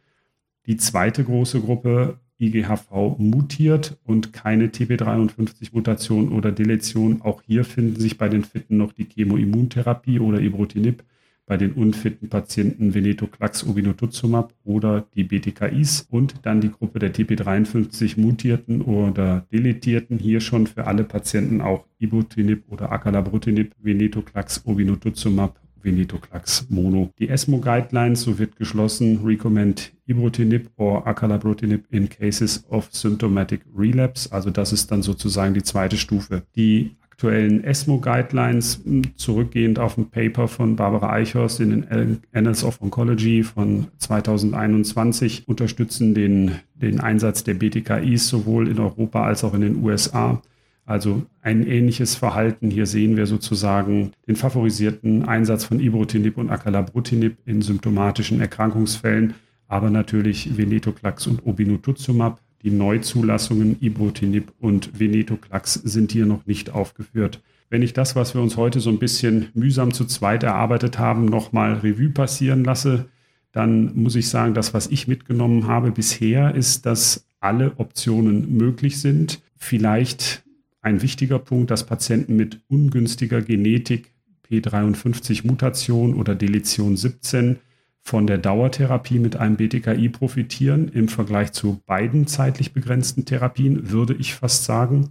[0.66, 7.22] Die zweite große Gruppe IGHV mutiert und keine TP53-Mutation oder Deletion.
[7.22, 11.04] Auch hier finden sich bei den Fitten noch die Chemoimmuntherapie oder Ibrutinib
[11.46, 18.18] bei den unfitten Patienten Venetoclax obinutuzumab oder die BTKIs und dann die Gruppe der TP53
[18.20, 26.66] mutierten oder deletierten, hier schon für alle Patienten auch Ibutinib oder Acalabrutinib, Venetoclax obinutuzumab Venetoclax
[26.70, 27.12] Mono.
[27.18, 34.32] Die ESMO Guidelines, so wird geschlossen, recommend Ibrutinib or Acalabrutinib in cases of symptomatic relapse.
[34.32, 36.42] Also das ist dann sozusagen die zweite Stufe.
[36.56, 42.82] Die aktuellen ESMO-Guidelines, hm, zurückgehend auf ein Paper von Barbara Eichhorst in den Annals of
[42.82, 49.60] Oncology von 2021, unterstützen den, den Einsatz der BTKIs sowohl in Europa als auch in
[49.60, 50.42] den USA.
[50.86, 52.68] Also ein ähnliches Verhalten.
[52.70, 59.34] Hier sehen wir sozusagen den favorisierten Einsatz von Ibrutinib und Acalabrutinib in symptomatischen Erkrankungsfällen,
[59.68, 67.42] aber natürlich Venetoclax und Obinutuzumab die Neuzulassungen Ibrutinib und Venetoclax sind hier noch nicht aufgeführt.
[67.68, 71.26] Wenn ich das, was wir uns heute so ein bisschen mühsam zu zweit erarbeitet haben,
[71.26, 73.06] nochmal Revue passieren lasse,
[73.52, 79.00] dann muss ich sagen, das, was ich mitgenommen habe bisher, ist, dass alle Optionen möglich
[79.00, 79.42] sind.
[79.56, 80.42] Vielleicht
[80.80, 84.12] ein wichtiger Punkt, dass Patienten mit ungünstiger Genetik
[84.50, 87.56] P53-Mutation oder Deletion 17
[88.04, 94.14] von der Dauertherapie mit einem BTKI profitieren im Vergleich zu beiden zeitlich begrenzten Therapien, würde
[94.14, 95.10] ich fast sagen,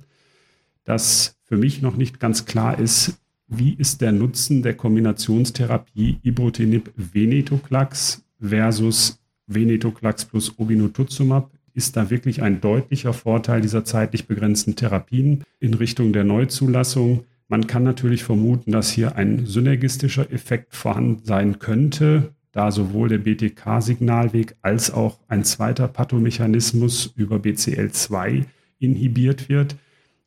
[0.84, 3.18] dass für mich noch nicht ganz klar ist,
[3.48, 11.52] wie ist der Nutzen der Kombinationstherapie Ibrutinib-Venetoclax versus Venetoclax plus Obinutuzumab?
[11.74, 17.24] Ist da wirklich ein deutlicher Vorteil dieser zeitlich begrenzten Therapien in Richtung der Neuzulassung?
[17.48, 23.18] Man kann natürlich vermuten, dass hier ein synergistischer Effekt vorhanden sein könnte, da sowohl der
[23.18, 28.46] BTK-Signalweg als auch ein zweiter Pathomechanismus über BCL2
[28.80, 29.76] inhibiert wird.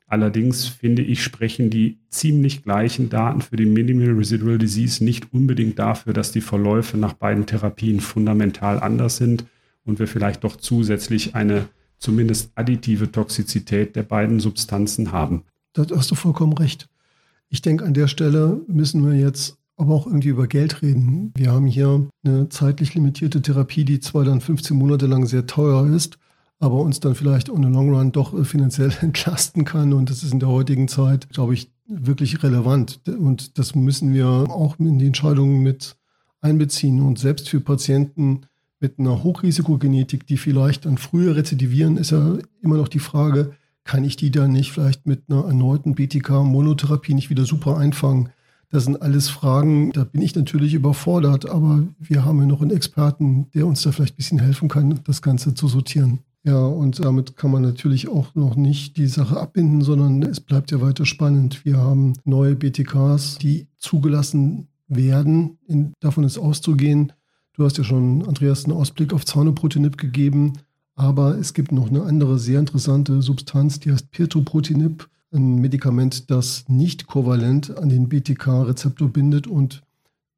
[0.08, 5.78] Allerdings finde ich, sprechen die ziemlich gleichen Daten für die Minimal Residual Disease nicht unbedingt
[5.78, 9.46] dafür, dass die Verläufe nach beiden Therapien fundamental anders sind
[9.84, 11.68] und wir vielleicht doch zusätzlich eine
[11.98, 15.44] zumindest additive Toxizität der beiden Substanzen haben.
[15.72, 16.88] Da hast du vollkommen recht.
[17.48, 21.32] Ich denke, an der Stelle müssen wir jetzt aber auch irgendwie über Geld reden.
[21.36, 25.86] Wir haben hier eine zeitlich limitierte Therapie, die zwar dann 15 Monate lang sehr teuer
[25.86, 26.18] ist,
[26.58, 29.92] aber uns dann vielleicht on the long run doch äh, finanziell entlasten kann.
[29.92, 33.00] Und das ist in der heutigen Zeit, glaube ich, wirklich relevant.
[33.06, 35.96] Und das müssen wir auch in die Entscheidungen mit
[36.40, 37.00] einbeziehen.
[37.00, 38.42] Und selbst für Patienten
[38.80, 43.52] mit einer Hochrisikogenetik, die vielleicht dann früher rezidivieren, ist ja immer noch die Frage,
[43.84, 48.30] kann ich die dann nicht vielleicht mit einer erneuten BTK-Monotherapie nicht wieder super einfangen?
[48.76, 52.72] Das sind alles Fragen, da bin ich natürlich überfordert, aber wir haben ja noch einen
[52.72, 56.18] Experten, der uns da vielleicht ein bisschen helfen kann, das Ganze zu sortieren.
[56.44, 60.72] Ja, und damit kann man natürlich auch noch nicht die Sache abbinden, sondern es bleibt
[60.72, 61.64] ja weiter spannend.
[61.64, 65.56] Wir haben neue BTKs, die zugelassen werden.
[65.66, 67.14] In, davon ist auszugehen.
[67.54, 70.52] Du hast ja schon, Andreas, einen Ausblick auf Zaunoprotinib gegeben.
[70.94, 76.64] Aber es gibt noch eine andere sehr interessante Substanz, die heißt Pirtoprotinib, ein Medikament, das
[76.68, 79.82] nicht kovalent an den BTK-Rezeptor bindet und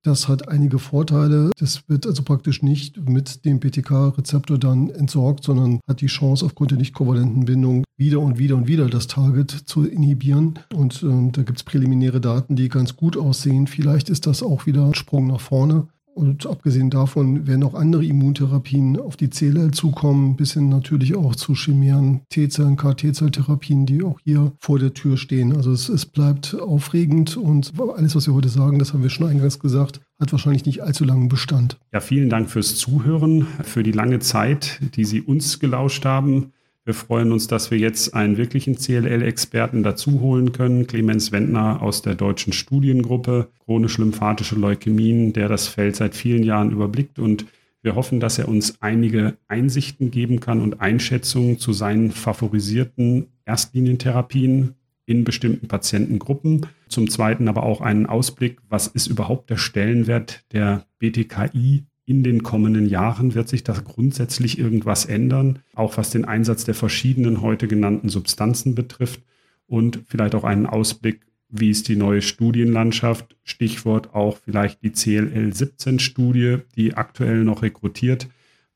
[0.04, 1.50] das hat einige Vorteile.
[1.58, 6.70] Das wird also praktisch nicht mit dem BTK-Rezeptor dann entsorgt, sondern hat die Chance, aufgrund
[6.70, 10.60] der nicht kovalenten Bindung wieder und wieder und wieder das Target zu inhibieren.
[10.72, 13.66] Und äh, da gibt es präliminäre Daten, die ganz gut aussehen.
[13.66, 15.88] Vielleicht ist das auch wieder ein Sprung nach vorne.
[16.18, 21.36] Und abgesehen davon werden auch andere Immuntherapien auf die CLL zukommen, bis hin natürlich auch
[21.36, 25.54] zu Chimären, T-Zellen, KT-Zelltherapien, die auch hier vor der Tür stehen.
[25.54, 29.28] Also es, es bleibt aufregend und alles, was wir heute sagen, das haben wir schon
[29.28, 31.78] eingangs gesagt, hat wahrscheinlich nicht allzu langen Bestand.
[31.92, 36.52] Ja, vielen Dank fürs Zuhören, für die lange Zeit, die Sie uns gelauscht haben.
[36.88, 42.00] Wir freuen uns, dass wir jetzt einen wirklichen CLL-Experten dazu holen können, Clemens Wendner aus
[42.00, 47.44] der deutschen Studiengruppe chronisch-lymphatische Leukämien, der das Feld seit vielen Jahren überblickt und
[47.82, 54.74] wir hoffen, dass er uns einige Einsichten geben kann und Einschätzungen zu seinen favorisierten Erstlinientherapien
[55.04, 56.68] in bestimmten Patientengruppen.
[56.88, 62.42] Zum Zweiten aber auch einen Ausblick, was ist überhaupt der Stellenwert der BTKI in den
[62.42, 67.68] kommenden Jahren wird sich da grundsätzlich irgendwas ändern, auch was den Einsatz der verschiedenen heute
[67.68, 69.20] genannten Substanzen betrifft
[69.66, 76.60] und vielleicht auch einen Ausblick, wie ist die neue Studienlandschaft, Stichwort auch vielleicht die CLL-17-Studie,
[76.76, 78.28] die aktuell noch rekrutiert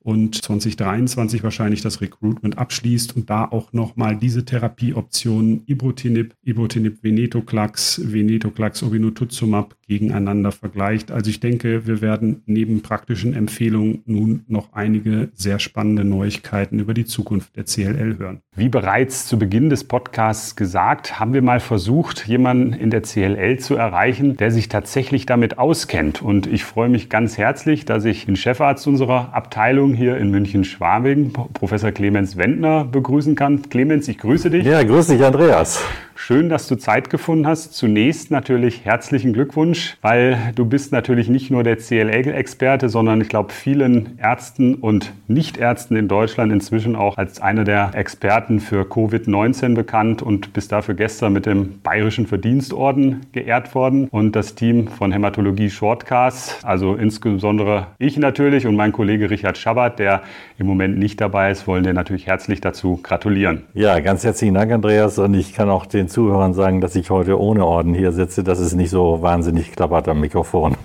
[0.02, 8.12] und 2023 wahrscheinlich das Recruitment abschließt und da auch nochmal diese Therapieoptionen Ibrutinib, Ibrutinib Venetoclax,
[8.12, 11.10] Venetoclax Obinutuzumab gegeneinander vergleicht.
[11.10, 16.94] Also ich denke, wir werden neben praktischen Empfehlungen nun noch einige sehr spannende Neuigkeiten über
[16.94, 18.40] die Zukunft der CLL hören.
[18.56, 23.58] Wie bereits zu Beginn des Podcasts gesagt, haben wir mal versucht, jemanden in der CLL
[23.58, 26.22] zu erreichen, der sich tatsächlich damit auskennt.
[26.22, 31.32] Und ich freue mich ganz herzlich, dass ich den Chefarzt unserer Abteilung hier in München-Schwabing,
[31.52, 33.62] Professor Clemens Wendner, begrüßen kann.
[33.68, 34.64] Clemens, ich grüße dich.
[34.64, 35.82] Ja, grüße dich, Andreas.
[36.14, 37.74] Schön, dass du Zeit gefunden hast.
[37.74, 43.52] Zunächst natürlich herzlichen Glückwunsch, weil du bist natürlich nicht nur der CLL-Experte, sondern ich glaube
[43.52, 50.22] vielen Ärzten und Nichtärzten in Deutschland inzwischen auch als einer der Experten für Covid-19 bekannt
[50.22, 54.08] und bist dafür gestern mit dem Bayerischen Verdienstorden geehrt worden.
[54.08, 59.98] Und das Team von Hämatologie Shortcast, also insbesondere ich natürlich und mein Kollege Richard Schabbert,
[59.98, 60.22] der
[60.58, 63.64] im Moment nicht dabei ist, wollen dir natürlich herzlich dazu gratulieren.
[63.74, 65.18] Ja, ganz herzlichen Dank, Andreas.
[65.18, 68.44] Und ich kann auch den Zuhörern sagen, dass ich heute ohne Orden hier sitze.
[68.44, 70.76] Das ist nicht so wahnsinnig klappert am Mikrofon.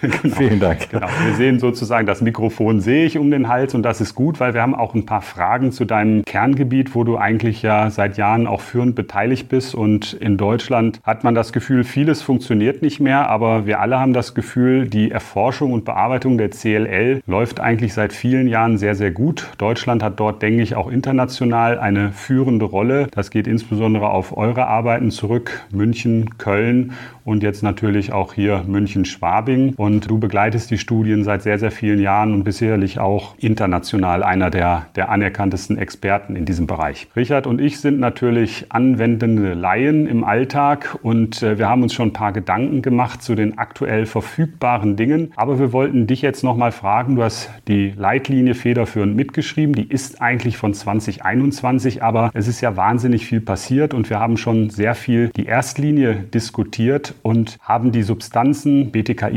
[0.00, 0.34] Genau.
[0.36, 0.90] Vielen Dank.
[0.90, 1.06] Genau.
[1.24, 4.54] Wir sehen sozusagen, das Mikrofon sehe ich um den Hals und das ist gut, weil
[4.54, 8.46] wir haben auch ein paar Fragen zu deinem Kerngebiet, wo du eigentlich ja seit Jahren
[8.46, 9.74] auch führend beteiligt bist.
[9.74, 14.12] Und in Deutschland hat man das Gefühl, vieles funktioniert nicht mehr, aber wir alle haben
[14.12, 19.10] das Gefühl, die Erforschung und Bearbeitung der CLL läuft eigentlich seit vielen Jahren sehr, sehr
[19.10, 19.50] gut.
[19.58, 23.08] Deutschland hat dort, denke ich, auch international eine führende Rolle.
[23.10, 26.92] Das geht insbesondere auf eure Arbeit Arbeiten zurück, München, Köln
[27.24, 29.65] und jetzt natürlich auch hier München-Schwabing.
[29.76, 34.22] Und du begleitest die Studien seit sehr, sehr vielen Jahren und bist sicherlich auch international
[34.22, 37.08] einer der, der anerkanntesten Experten in diesem Bereich.
[37.16, 42.08] Richard und ich sind natürlich anwendende Laien im Alltag und äh, wir haben uns schon
[42.08, 45.32] ein paar Gedanken gemacht zu den aktuell verfügbaren Dingen.
[45.36, 50.20] Aber wir wollten dich jetzt nochmal fragen, du hast die Leitlinie federführend mitgeschrieben, die ist
[50.20, 54.94] eigentlich von 2021, aber es ist ja wahnsinnig viel passiert und wir haben schon sehr
[54.94, 58.90] viel die Erstlinie diskutiert und haben die Substanzen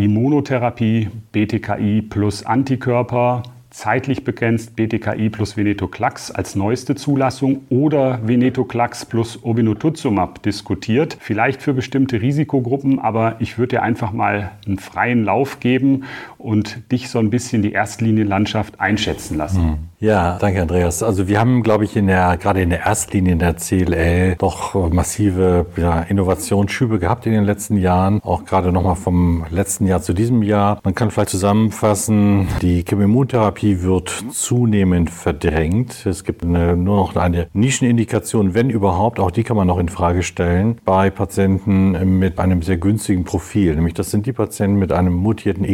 [0.10, 9.44] BTKI-Monotherapie, BTKI plus Antikörper, zeitlich begrenzt BTKI plus Venetoclax als neueste Zulassung oder Venetoclax plus
[9.44, 11.16] Obinutuzumab diskutiert.
[11.20, 16.06] Vielleicht für bestimmte Risikogruppen, aber ich würde dir einfach mal einen freien Lauf geben
[16.40, 19.62] und dich so ein bisschen die Erstlinienlandschaft einschätzen lassen.
[19.62, 19.78] Mhm.
[20.02, 21.04] Ja, danke Andreas.
[21.04, 24.90] Also wir haben, glaube ich, in der, gerade in der Erstlinie in der CLL doch
[24.92, 28.22] massive ja, Innovationsschübe gehabt in den letzten Jahren.
[28.24, 30.80] Auch gerade nochmal vom letzten Jahr zu diesem Jahr.
[30.86, 36.06] Man kann vielleicht zusammenfassen, die Chemimmuntherapie wird zunehmend verdrängt.
[36.06, 39.20] Es gibt eine, nur noch eine Nischenindikation, wenn überhaupt.
[39.20, 43.76] Auch die kann man noch in Frage stellen bei Patienten mit einem sehr günstigen Profil.
[43.76, 45.66] Nämlich das sind die Patienten mit einem mutierten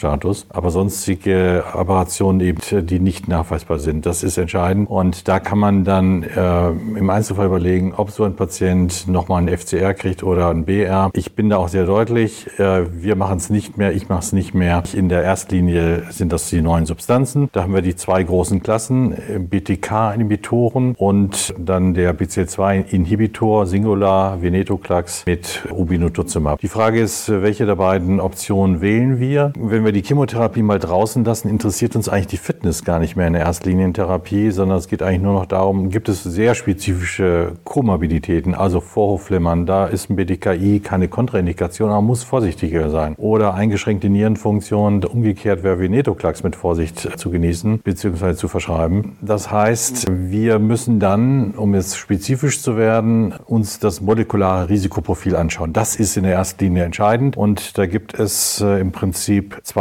[0.00, 4.06] IGHV-Status, aber sonstige Aberrationen eben, die nicht nachweisbar sind.
[4.06, 4.88] Das ist entscheidend.
[4.88, 9.56] Und da kann man dann äh, im Einzelfall überlegen, ob so ein Patient nochmal ein
[9.56, 11.10] FCR kriegt oder ein BR.
[11.12, 12.46] Ich bin da auch sehr deutlich.
[12.58, 14.82] Äh, wir machen es nicht mehr, ich mache es nicht mehr.
[14.92, 17.48] In der Erstlinie sind das die neuen Substanzen.
[17.52, 25.26] Da haben wir die zwei großen Klassen, äh, BTK-Inhibitoren und dann der BCL2-Inhibitor, Singular, Venetoclax
[25.26, 26.60] mit Ubinutuximab.
[26.60, 29.52] Die Frage ist, welche der beiden Optionen wählen wir?
[29.56, 33.26] Wenn wir die Chemotherapie mal draußen lassen, interessiert uns eigentlich die Fitness gar nicht mehr
[33.26, 38.46] in der Erstlinientherapie, sondern es geht eigentlich nur noch darum, gibt es sehr spezifische Komorbidität,
[38.54, 43.14] also Vorhofflimmern, da ist ein BDKI keine Kontraindikation, aber muss vorsichtiger sein.
[43.16, 48.34] Oder eingeschränkte Nierenfunktion, umgekehrt wäre Venetoclax mit Vorsicht zu genießen bzw.
[48.34, 49.16] zu verschreiben.
[49.20, 55.72] Das heißt, wir müssen dann, um jetzt spezifisch zu werden, uns das molekulare Risikoprofil anschauen.
[55.72, 59.79] Das ist in der ersten entscheidend und da gibt es äh, im Prinzip zwei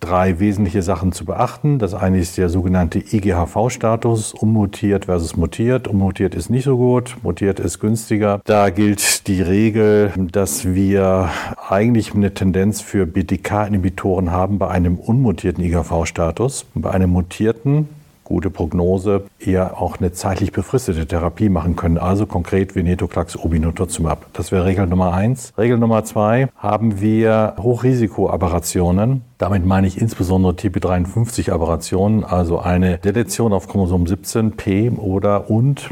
[0.00, 1.78] drei wesentliche Sachen zu beachten.
[1.78, 5.88] Das eine ist der sogenannte IGHV-Status, ummutiert versus mutiert.
[5.88, 8.40] Ummutiert ist nicht so gut, mutiert ist günstiger.
[8.44, 11.30] Da gilt die Regel, dass wir
[11.68, 16.66] eigentlich eine Tendenz für BTK-Inhibitoren haben bei einem unmutierten IGHV-Status.
[16.74, 17.88] Bei einem mutierten
[18.28, 21.96] gute Prognose, eher auch eine zeitlich befristete Therapie machen können.
[21.96, 24.26] Also konkret Venetoclax obinutuzumab.
[24.34, 25.54] Das wäre Regel Nummer eins.
[25.56, 29.22] Regel Nummer zwei haben wir Hochrisikoaberrationen.
[29.38, 35.88] Damit meine ich insbesondere TP53-Aberrationen, also eine Deletion auf Chromosom 17, P oder und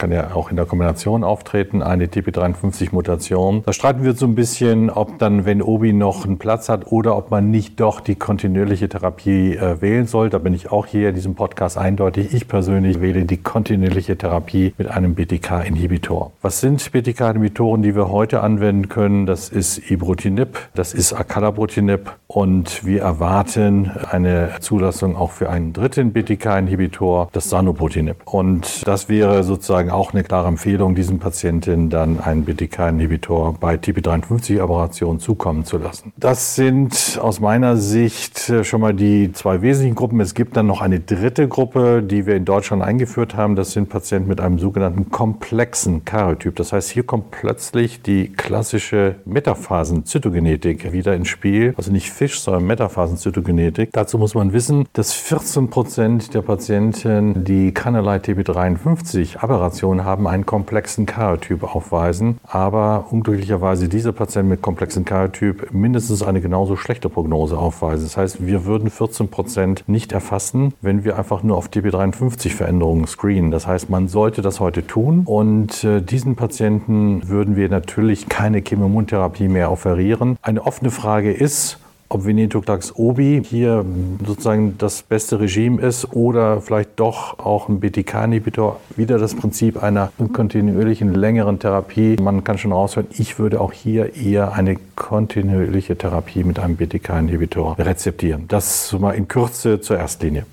[0.00, 3.62] kann ja auch in der Kombination auftreten, eine TP53-Mutation.
[3.66, 7.16] Da streiten wir so ein bisschen, ob dann, wenn Obi noch einen Platz hat oder
[7.16, 10.30] ob man nicht doch die kontinuierliche Therapie äh, wählen soll.
[10.30, 12.32] Da bin ich auch hier in diesem Podcast eindeutig.
[12.32, 16.32] Ich persönlich wähle die kontinuierliche Therapie mit einem BTK-Inhibitor.
[16.40, 19.26] Was sind BTK-Inhibitoren, die wir heute anwenden können?
[19.26, 26.12] Das ist Ibrutinib, das ist Acalabrutinib und wir erwarten eine Zulassung auch für einen dritten
[26.12, 28.18] BTK-Inhibitor, das Sanobutinib.
[28.24, 35.18] Und das wäre sozusagen auch eine klare Empfehlung, diesen Patienten dann einen BTK-Inhibitor bei TP53-Aberration
[35.18, 36.12] zukommen zu lassen.
[36.18, 40.20] Das sind aus meiner Sicht äh, schon mal die zwei wesentlichen Gruppen.
[40.20, 43.56] Es gibt dann noch eine dritte Gruppe, die wir in Deutschland eingeführt haben.
[43.56, 46.54] Das sind Patienten mit einem sogenannten komplexen Karyotyp.
[46.54, 51.74] Das heißt, hier kommt plötzlich die klassische Metaphasenzytogenetik wieder ins Spiel.
[51.76, 53.90] Also nicht Fisch, sondern Metaphasenzytogenetik.
[53.92, 60.44] Dazu muss man wissen, dass 14 Prozent der Patienten, die keinerlei TP53-Aberration Generationen haben einen
[60.46, 67.56] komplexen Karyotyp aufweisen, aber unglücklicherweise diese Patienten mit komplexen Karyotyp mindestens eine genauso schlechte Prognose
[67.56, 68.04] aufweisen.
[68.04, 73.50] Das heißt, wir würden 14 Prozent nicht erfassen, wenn wir einfach nur auf TP53-Veränderungen screenen.
[73.50, 78.60] Das heißt, man sollte das heute tun und äh, diesen Patienten würden wir natürlich keine
[78.60, 80.36] Chemotherapie mehr offerieren.
[80.42, 81.78] Eine offene Frage ist,
[82.10, 83.84] ob Venetoclax obi hier
[84.26, 88.80] sozusagen das beste Regime ist oder vielleicht doch auch ein BTK-Inhibitor.
[88.96, 92.16] Wieder das Prinzip einer kontinuierlichen, längeren Therapie.
[92.20, 97.78] Man kann schon raushören, ich würde auch hier eher eine kontinuierliche Therapie mit einem BTK-Inhibitor
[97.78, 98.46] rezeptieren.
[98.48, 100.44] Das mal in Kürze zur Erstlinie.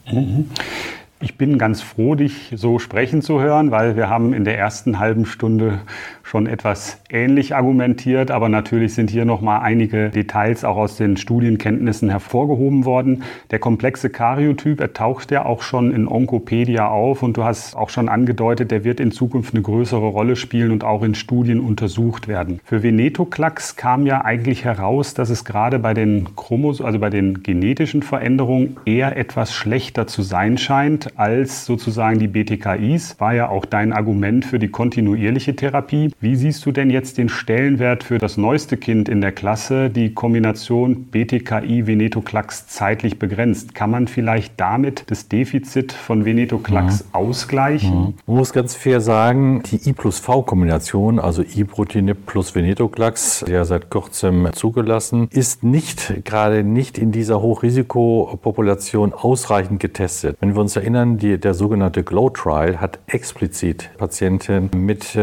[1.19, 4.99] Ich bin ganz froh, dich so sprechen zu hören, weil wir haben in der ersten
[4.99, 5.79] halben Stunde
[6.27, 11.15] schon etwas ähnlich argumentiert, aber natürlich sind hier noch mal einige Details auch aus den
[11.15, 13.23] Studienkenntnissen hervorgehoben worden.
[13.49, 17.89] Der komplexe Karyotyp, er taucht ja auch schon in Onkopedia auf und du hast auch
[17.89, 22.27] schon angedeutet, der wird in Zukunft eine größere Rolle spielen und auch in Studien untersucht
[22.27, 22.59] werden.
[22.65, 27.41] Für Venetoclax kam ja eigentlich heraus, dass es gerade bei den Chromos, also bei den
[27.41, 33.17] genetischen Veränderungen eher etwas schlechter zu sein scheint als sozusagen die BTKIs.
[33.19, 36.11] War ja auch dein Argument für die kontinuierliche Therapie.
[36.19, 40.15] Wie siehst du denn jetzt den Stellenwert für das neueste Kind in der Klasse, die
[40.15, 43.75] Kombination BTKI-Venetoclax zeitlich begrenzt?
[43.75, 47.09] Kann man vielleicht damit das Defizit von Venetoclax mhm.
[47.11, 47.99] ausgleichen?
[47.99, 48.13] Mhm.
[48.25, 53.91] Man muss ganz fair sagen, die I plus V-Kombination, also Ibrutinib plus Venetoclax, ja seit
[53.91, 60.35] kurzem zugelassen, ist nicht, gerade nicht in dieser Hochrisikopopulation ausreichend getestet.
[60.39, 65.15] Wenn wir uns erinnern, die, der sogenannte Glow Trial hat explizit Patienten mit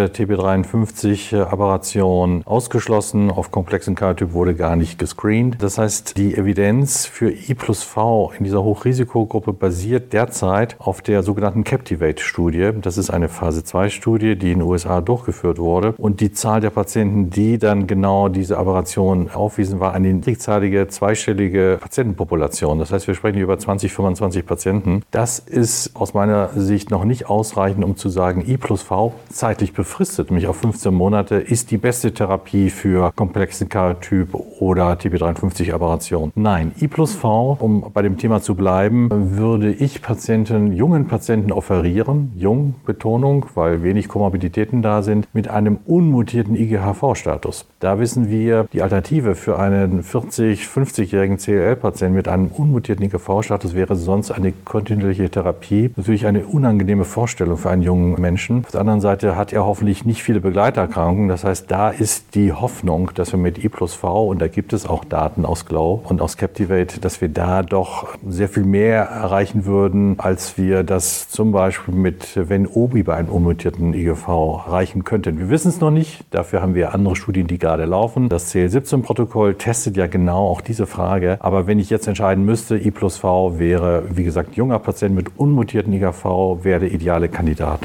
[0.84, 3.30] äh, TB53-Aberration ausgeschlossen.
[3.30, 5.62] Auf komplexen Karyotyp wurde gar nicht gescreent.
[5.62, 11.22] Das heißt, die Evidenz für I plus V in dieser Hochrisikogruppe basiert derzeit auf der
[11.22, 12.70] sogenannten Captivate-Studie.
[12.80, 15.94] Das ist eine Phase-2-Studie, die in den USA durchgeführt wurde.
[15.96, 21.78] Und die Zahl der Patienten, die dann genau diese Aberration aufwiesen, war eine niedrigzahlige, zweistellige
[21.80, 22.78] Patientenpopulation.
[22.78, 25.02] Das heißt, wir sprechen über 20, 25 Patienten.
[25.10, 29.72] Das ist aus meiner Sicht noch nicht ausreichend, um zu sagen, I plus V zeitlich
[29.72, 36.32] befristet, nämlich auf 15 Monate, ist die beste Therapie für komplexen Karyotyp oder TB53-Aberration.
[36.34, 39.08] Nein, I plus V, um bei dem Thema zu bleiben,
[39.38, 45.78] würde ich Patienten, jungen Patienten offerieren, jung Betonung, weil wenig Komorbiditäten da sind, mit einem
[45.86, 47.66] unmutierten IGHV-Status.
[47.78, 53.94] Da wissen wir, die Alternative für einen 40-, 50-jährigen CLL-Patienten mit einem unmutierten IGHV-Status wäre
[53.94, 55.92] sonst eine kontinuierliche Therapie.
[55.96, 58.64] Natürlich eine unangenehme Vorstellung für einen jungen Menschen.
[58.64, 61.28] Auf der anderen Seite hat er hoffentlich nicht viele Begleiterkrankungen.
[61.28, 64.72] Das heißt, da ist die Hoffnung, dass wir mit I plus V, und da gibt
[64.72, 69.02] es auch Daten aus Glow und aus Captivate, dass wir da doch sehr viel mehr
[69.02, 74.26] erreichen würden, als wir das zum Beispiel mit wenn Obi bei einem unmutierten IGV
[74.66, 75.38] erreichen könnten.
[75.38, 76.24] Wir wissen es noch nicht.
[76.30, 78.30] Dafür haben wir andere Studien, die gerade laufen.
[78.30, 81.36] Das CL17-Protokoll testet ja genau auch diese Frage.
[81.40, 85.38] Aber wenn ich jetzt entscheiden müsste, I plus V wäre, wie gesagt, junger Patient mit
[85.38, 87.80] unmutierten IGV wäre der ideale Kandidat.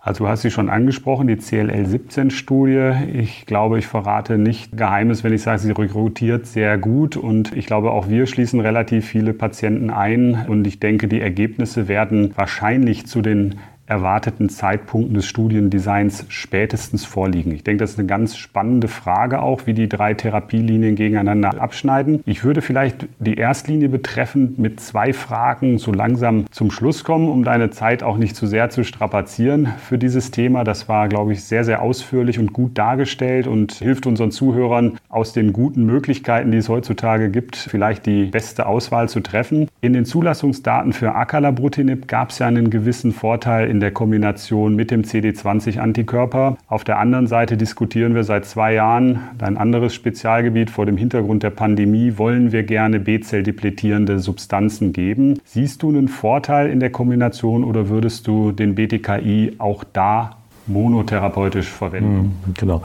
[0.00, 3.18] Also du hast sie schon angesprochen, die CLL-17-Studie.
[3.18, 7.66] Ich glaube, ich verrate nicht Geheimes, wenn ich sage, sie rekrutiert sehr gut und ich
[7.66, 13.06] glaube, auch wir schließen relativ viele Patienten ein und ich denke, die Ergebnisse werden wahrscheinlich
[13.06, 13.56] zu den
[13.90, 17.52] erwarteten Zeitpunkten des Studiendesigns spätestens vorliegen?
[17.52, 22.22] Ich denke, das ist eine ganz spannende Frage auch, wie die drei Therapielinien gegeneinander abschneiden.
[22.24, 27.42] Ich würde vielleicht die Erstlinie betreffend mit zwei Fragen so langsam zum Schluss kommen, um
[27.42, 30.62] deine Zeit auch nicht zu sehr zu strapazieren für dieses Thema.
[30.62, 35.32] Das war, glaube ich, sehr, sehr ausführlich und gut dargestellt und hilft unseren Zuhörern aus
[35.32, 39.68] den guten Möglichkeiten, die es heutzutage gibt, vielleicht die beste Auswahl zu treffen.
[39.80, 44.90] In den Zulassungsdaten für Acalabrutinib gab es ja einen gewissen Vorteil in der Kombination mit
[44.90, 46.56] dem CD20-Antikörper.
[46.68, 50.70] Auf der anderen Seite diskutieren wir seit zwei Jahren ein anderes Spezialgebiet.
[50.70, 55.40] Vor dem Hintergrund der Pandemie wollen wir gerne B-Zell-depletierende Substanzen geben.
[55.44, 61.68] Siehst du einen Vorteil in der Kombination oder würdest du den BTKI auch da monotherapeutisch
[61.68, 62.36] verwenden?
[62.44, 62.82] Hm, genau.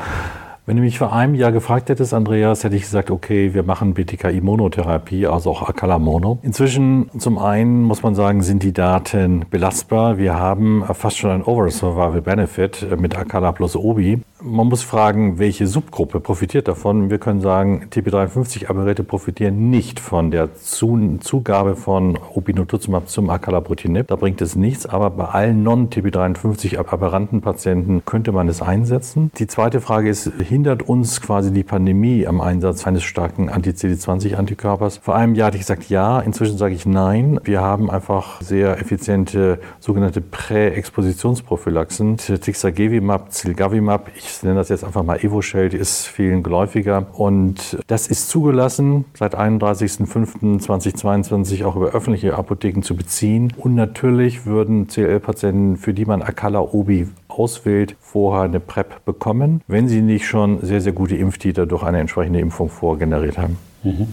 [0.68, 3.94] Wenn du mich vor einem Jahr gefragt hättest, Andreas, hätte ich gesagt, okay, wir machen
[3.94, 6.40] BTKI-Monotherapie, also auch Acala-Mono.
[6.42, 10.18] Inzwischen, zum einen muss man sagen, sind die Daten belastbar.
[10.18, 14.24] Wir haben fast schon ein Over-Survival-Benefit mit Acala plus Obi.
[14.42, 17.12] Man muss fragen, welche Subgruppe profitiert davon.
[17.12, 24.08] Wir können sagen, TP53-Aberräte profitieren nicht von der Zugabe von Obinutuzumab zum Acalabrutinib.
[24.08, 29.32] Da bringt es nichts, aber bei allen non-TP53-aberranten Patienten könnte man es einsetzen.
[29.38, 35.00] Die zweite Frage ist, hindert uns quasi die Pandemie am Einsatz eines starken Anti-CD20-Antikörpers?
[35.00, 37.42] Vor einem Jahr hatte ich gesagt ja, inzwischen sage ich nein.
[37.44, 42.16] Wir haben einfach sehr effiziente sogenannte Prä-Expositionsprophylaxen.
[42.16, 47.08] Tixagevimab, Zilgavimab, ich nenne das jetzt einfach mal Evoshell, die ist vielen geläufiger.
[47.12, 53.52] Und das ist zugelassen, seit 31.05.2022 auch über öffentliche Apotheken zu beziehen.
[53.58, 57.10] Und natürlich würden CLL-Patienten, für die man Acala Obi
[57.40, 62.00] auswählt, vorher eine PrEP bekommen, wenn sie nicht schon sehr, sehr gute Impftiter durch eine
[62.00, 63.58] entsprechende Impfung vorgeneriert haben.
[63.84, 64.08] Mhm.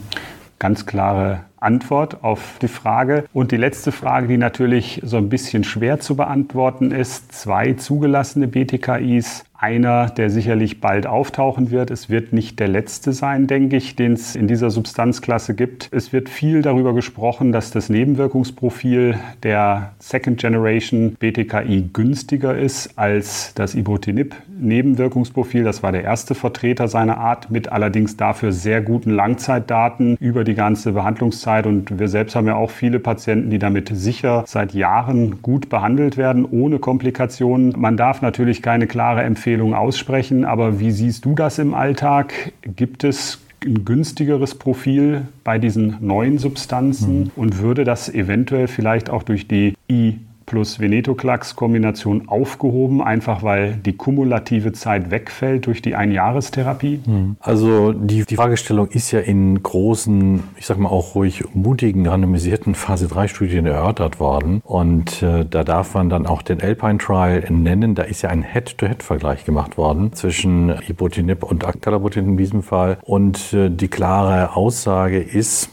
[0.58, 3.24] Ganz klare Antwort auf die Frage.
[3.32, 7.32] Und die letzte Frage, die natürlich so ein bisschen schwer zu beantworten ist.
[7.32, 11.92] Zwei zugelassene BTKIs einer, der sicherlich bald auftauchen wird.
[11.92, 15.88] Es wird nicht der letzte sein, denke ich, den es in dieser Substanzklasse gibt.
[15.92, 23.54] Es wird viel darüber gesprochen, dass das Nebenwirkungsprofil der Second Generation BTKI günstiger ist als
[23.54, 25.62] das Ibrutinib Nebenwirkungsprofil.
[25.62, 30.54] Das war der erste Vertreter seiner Art mit allerdings dafür sehr guten Langzeitdaten über die
[30.54, 31.66] ganze Behandlungszeit.
[31.66, 36.16] Und wir selbst haben ja auch viele Patienten, die damit sicher seit Jahren gut behandelt
[36.16, 37.74] werden, ohne Komplikationen.
[37.76, 42.52] Man darf natürlich keine klare Empfehlung Empfehlung aussprechen, aber wie siehst du das im Alltag?
[42.62, 47.30] Gibt es ein günstigeres Profil bei diesen neuen Substanzen mhm.
[47.36, 53.94] und würde das eventuell vielleicht auch durch die I plus Venetoclax-Kombination aufgehoben, einfach weil die
[53.94, 57.00] kumulative Zeit wegfällt durch die Einjahrestherapie?
[57.04, 57.36] Hm.
[57.40, 62.74] Also die, die Fragestellung ist ja in großen, ich sag mal auch ruhig mutigen, randomisierten
[62.74, 64.62] Phase-3-Studien erörtert worden.
[64.64, 67.94] Und äh, da darf man dann auch den Alpine-Trial nennen.
[67.94, 72.98] Da ist ja ein Head-to-Head-Vergleich gemacht worden zwischen Ibotinib und Actalabrutinib in diesem Fall.
[73.02, 75.70] Und äh, die klare Aussage ist,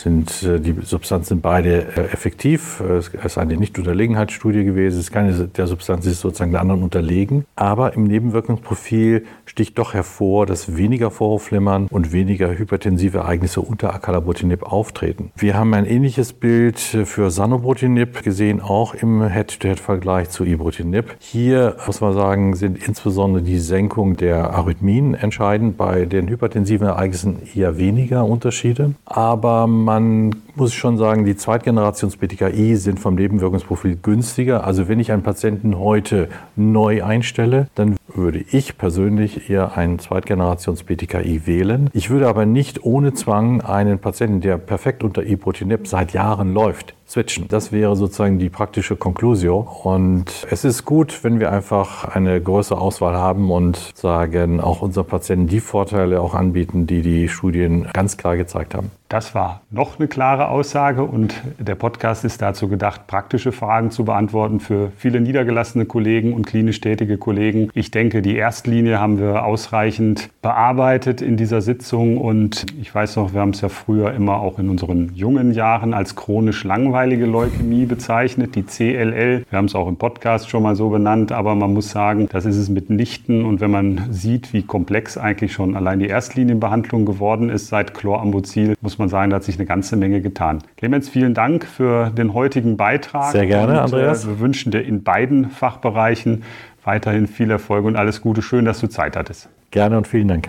[0.00, 2.80] sind äh, die Substanzen beide äh, effektiv.
[2.80, 4.98] Es ist eine Nicht-Unterlegenheitsstudie gewesen.
[4.98, 7.44] Es ist keine der Substanz ist sozusagen der anderen unterlegen.
[7.56, 14.62] Aber im Nebenwirkungsprofil sticht doch hervor, dass weniger Vorhofflimmern und weniger hypertensive Ereignisse unter Acalabrutinib
[14.62, 15.32] auftreten.
[15.36, 21.16] Wir haben ein ähnliches Bild für Sanobrutinib gesehen, auch im Head-to-Head-Vergleich zu Ibrutinib.
[21.20, 25.76] Hier muss man sagen, sind insbesondere die Senkung der Arrhythmien entscheidend.
[25.76, 28.94] Bei den hypertensiven Ereignissen eher weniger Unterschiede.
[29.04, 34.64] Aber man muss schon sagen, die Zweitgenerations-BTKI sind vom Nebenwirkungsprofil günstiger.
[34.64, 41.46] Also wenn ich einen Patienten heute neu einstelle, dann würde ich persönlich eher einen Zweitgenerations-BTKI
[41.46, 41.90] wählen.
[41.92, 46.94] Ich würde aber nicht ohne Zwang einen Patienten, der perfekt unter Ibrutinib seit Jahren läuft,
[47.08, 47.48] switchen.
[47.48, 49.68] Das wäre sozusagen die praktische Conclusio.
[49.82, 55.06] Und es ist gut, wenn wir einfach eine größere Auswahl haben und sagen, auch unseren
[55.06, 58.90] Patienten die Vorteile auch anbieten, die die Studien ganz klar gezeigt haben.
[59.14, 64.04] Das war noch eine klare Aussage und der Podcast ist dazu gedacht, praktische Fragen zu
[64.04, 67.70] beantworten für viele niedergelassene Kollegen und klinisch tätige Kollegen.
[67.74, 73.34] Ich denke, die Erstlinie haben wir ausreichend bearbeitet in dieser Sitzung und ich weiß noch,
[73.34, 76.64] wir haben es ja früher immer auch in unseren jungen Jahren als chronisch
[76.94, 79.44] langweilige Leukämie bezeichnet, die CLL.
[79.50, 82.44] Wir haben es auch im Podcast schon mal so benannt, aber man muss sagen, das
[82.44, 87.50] ist es mitnichten und wenn man sieht, wie komplex eigentlich schon allein die Erstlinienbehandlung geworden
[87.50, 90.62] ist seit Chlorambucil, muss man sagen, da hat sich eine ganze Menge getan.
[90.76, 93.32] Clemens, vielen Dank für den heutigen Beitrag.
[93.32, 94.28] Sehr gerne, und, äh, Andreas.
[94.28, 96.44] wir wünschen dir in beiden Fachbereichen
[96.84, 98.40] weiterhin viel Erfolg und alles Gute.
[98.40, 99.48] Schön, dass du Zeit hattest.
[99.72, 100.48] Gerne und vielen Dank.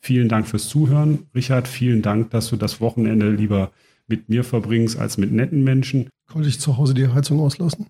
[0.00, 1.28] Vielen Dank fürs Zuhören.
[1.32, 3.70] Richard, vielen Dank, dass du das Wochenende lieber
[4.06, 6.08] mit mir verbringst als mit netten Menschen.
[6.30, 7.86] Konnte ich zu Hause die Heizung auslassen?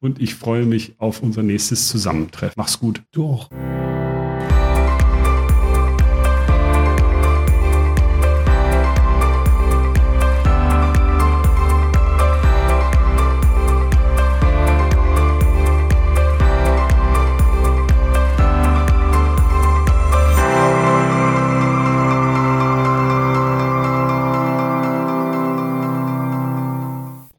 [0.00, 2.54] Und ich freue mich auf unser nächstes Zusammentreffen.
[2.56, 3.02] Mach's gut.
[3.12, 3.48] Du auch.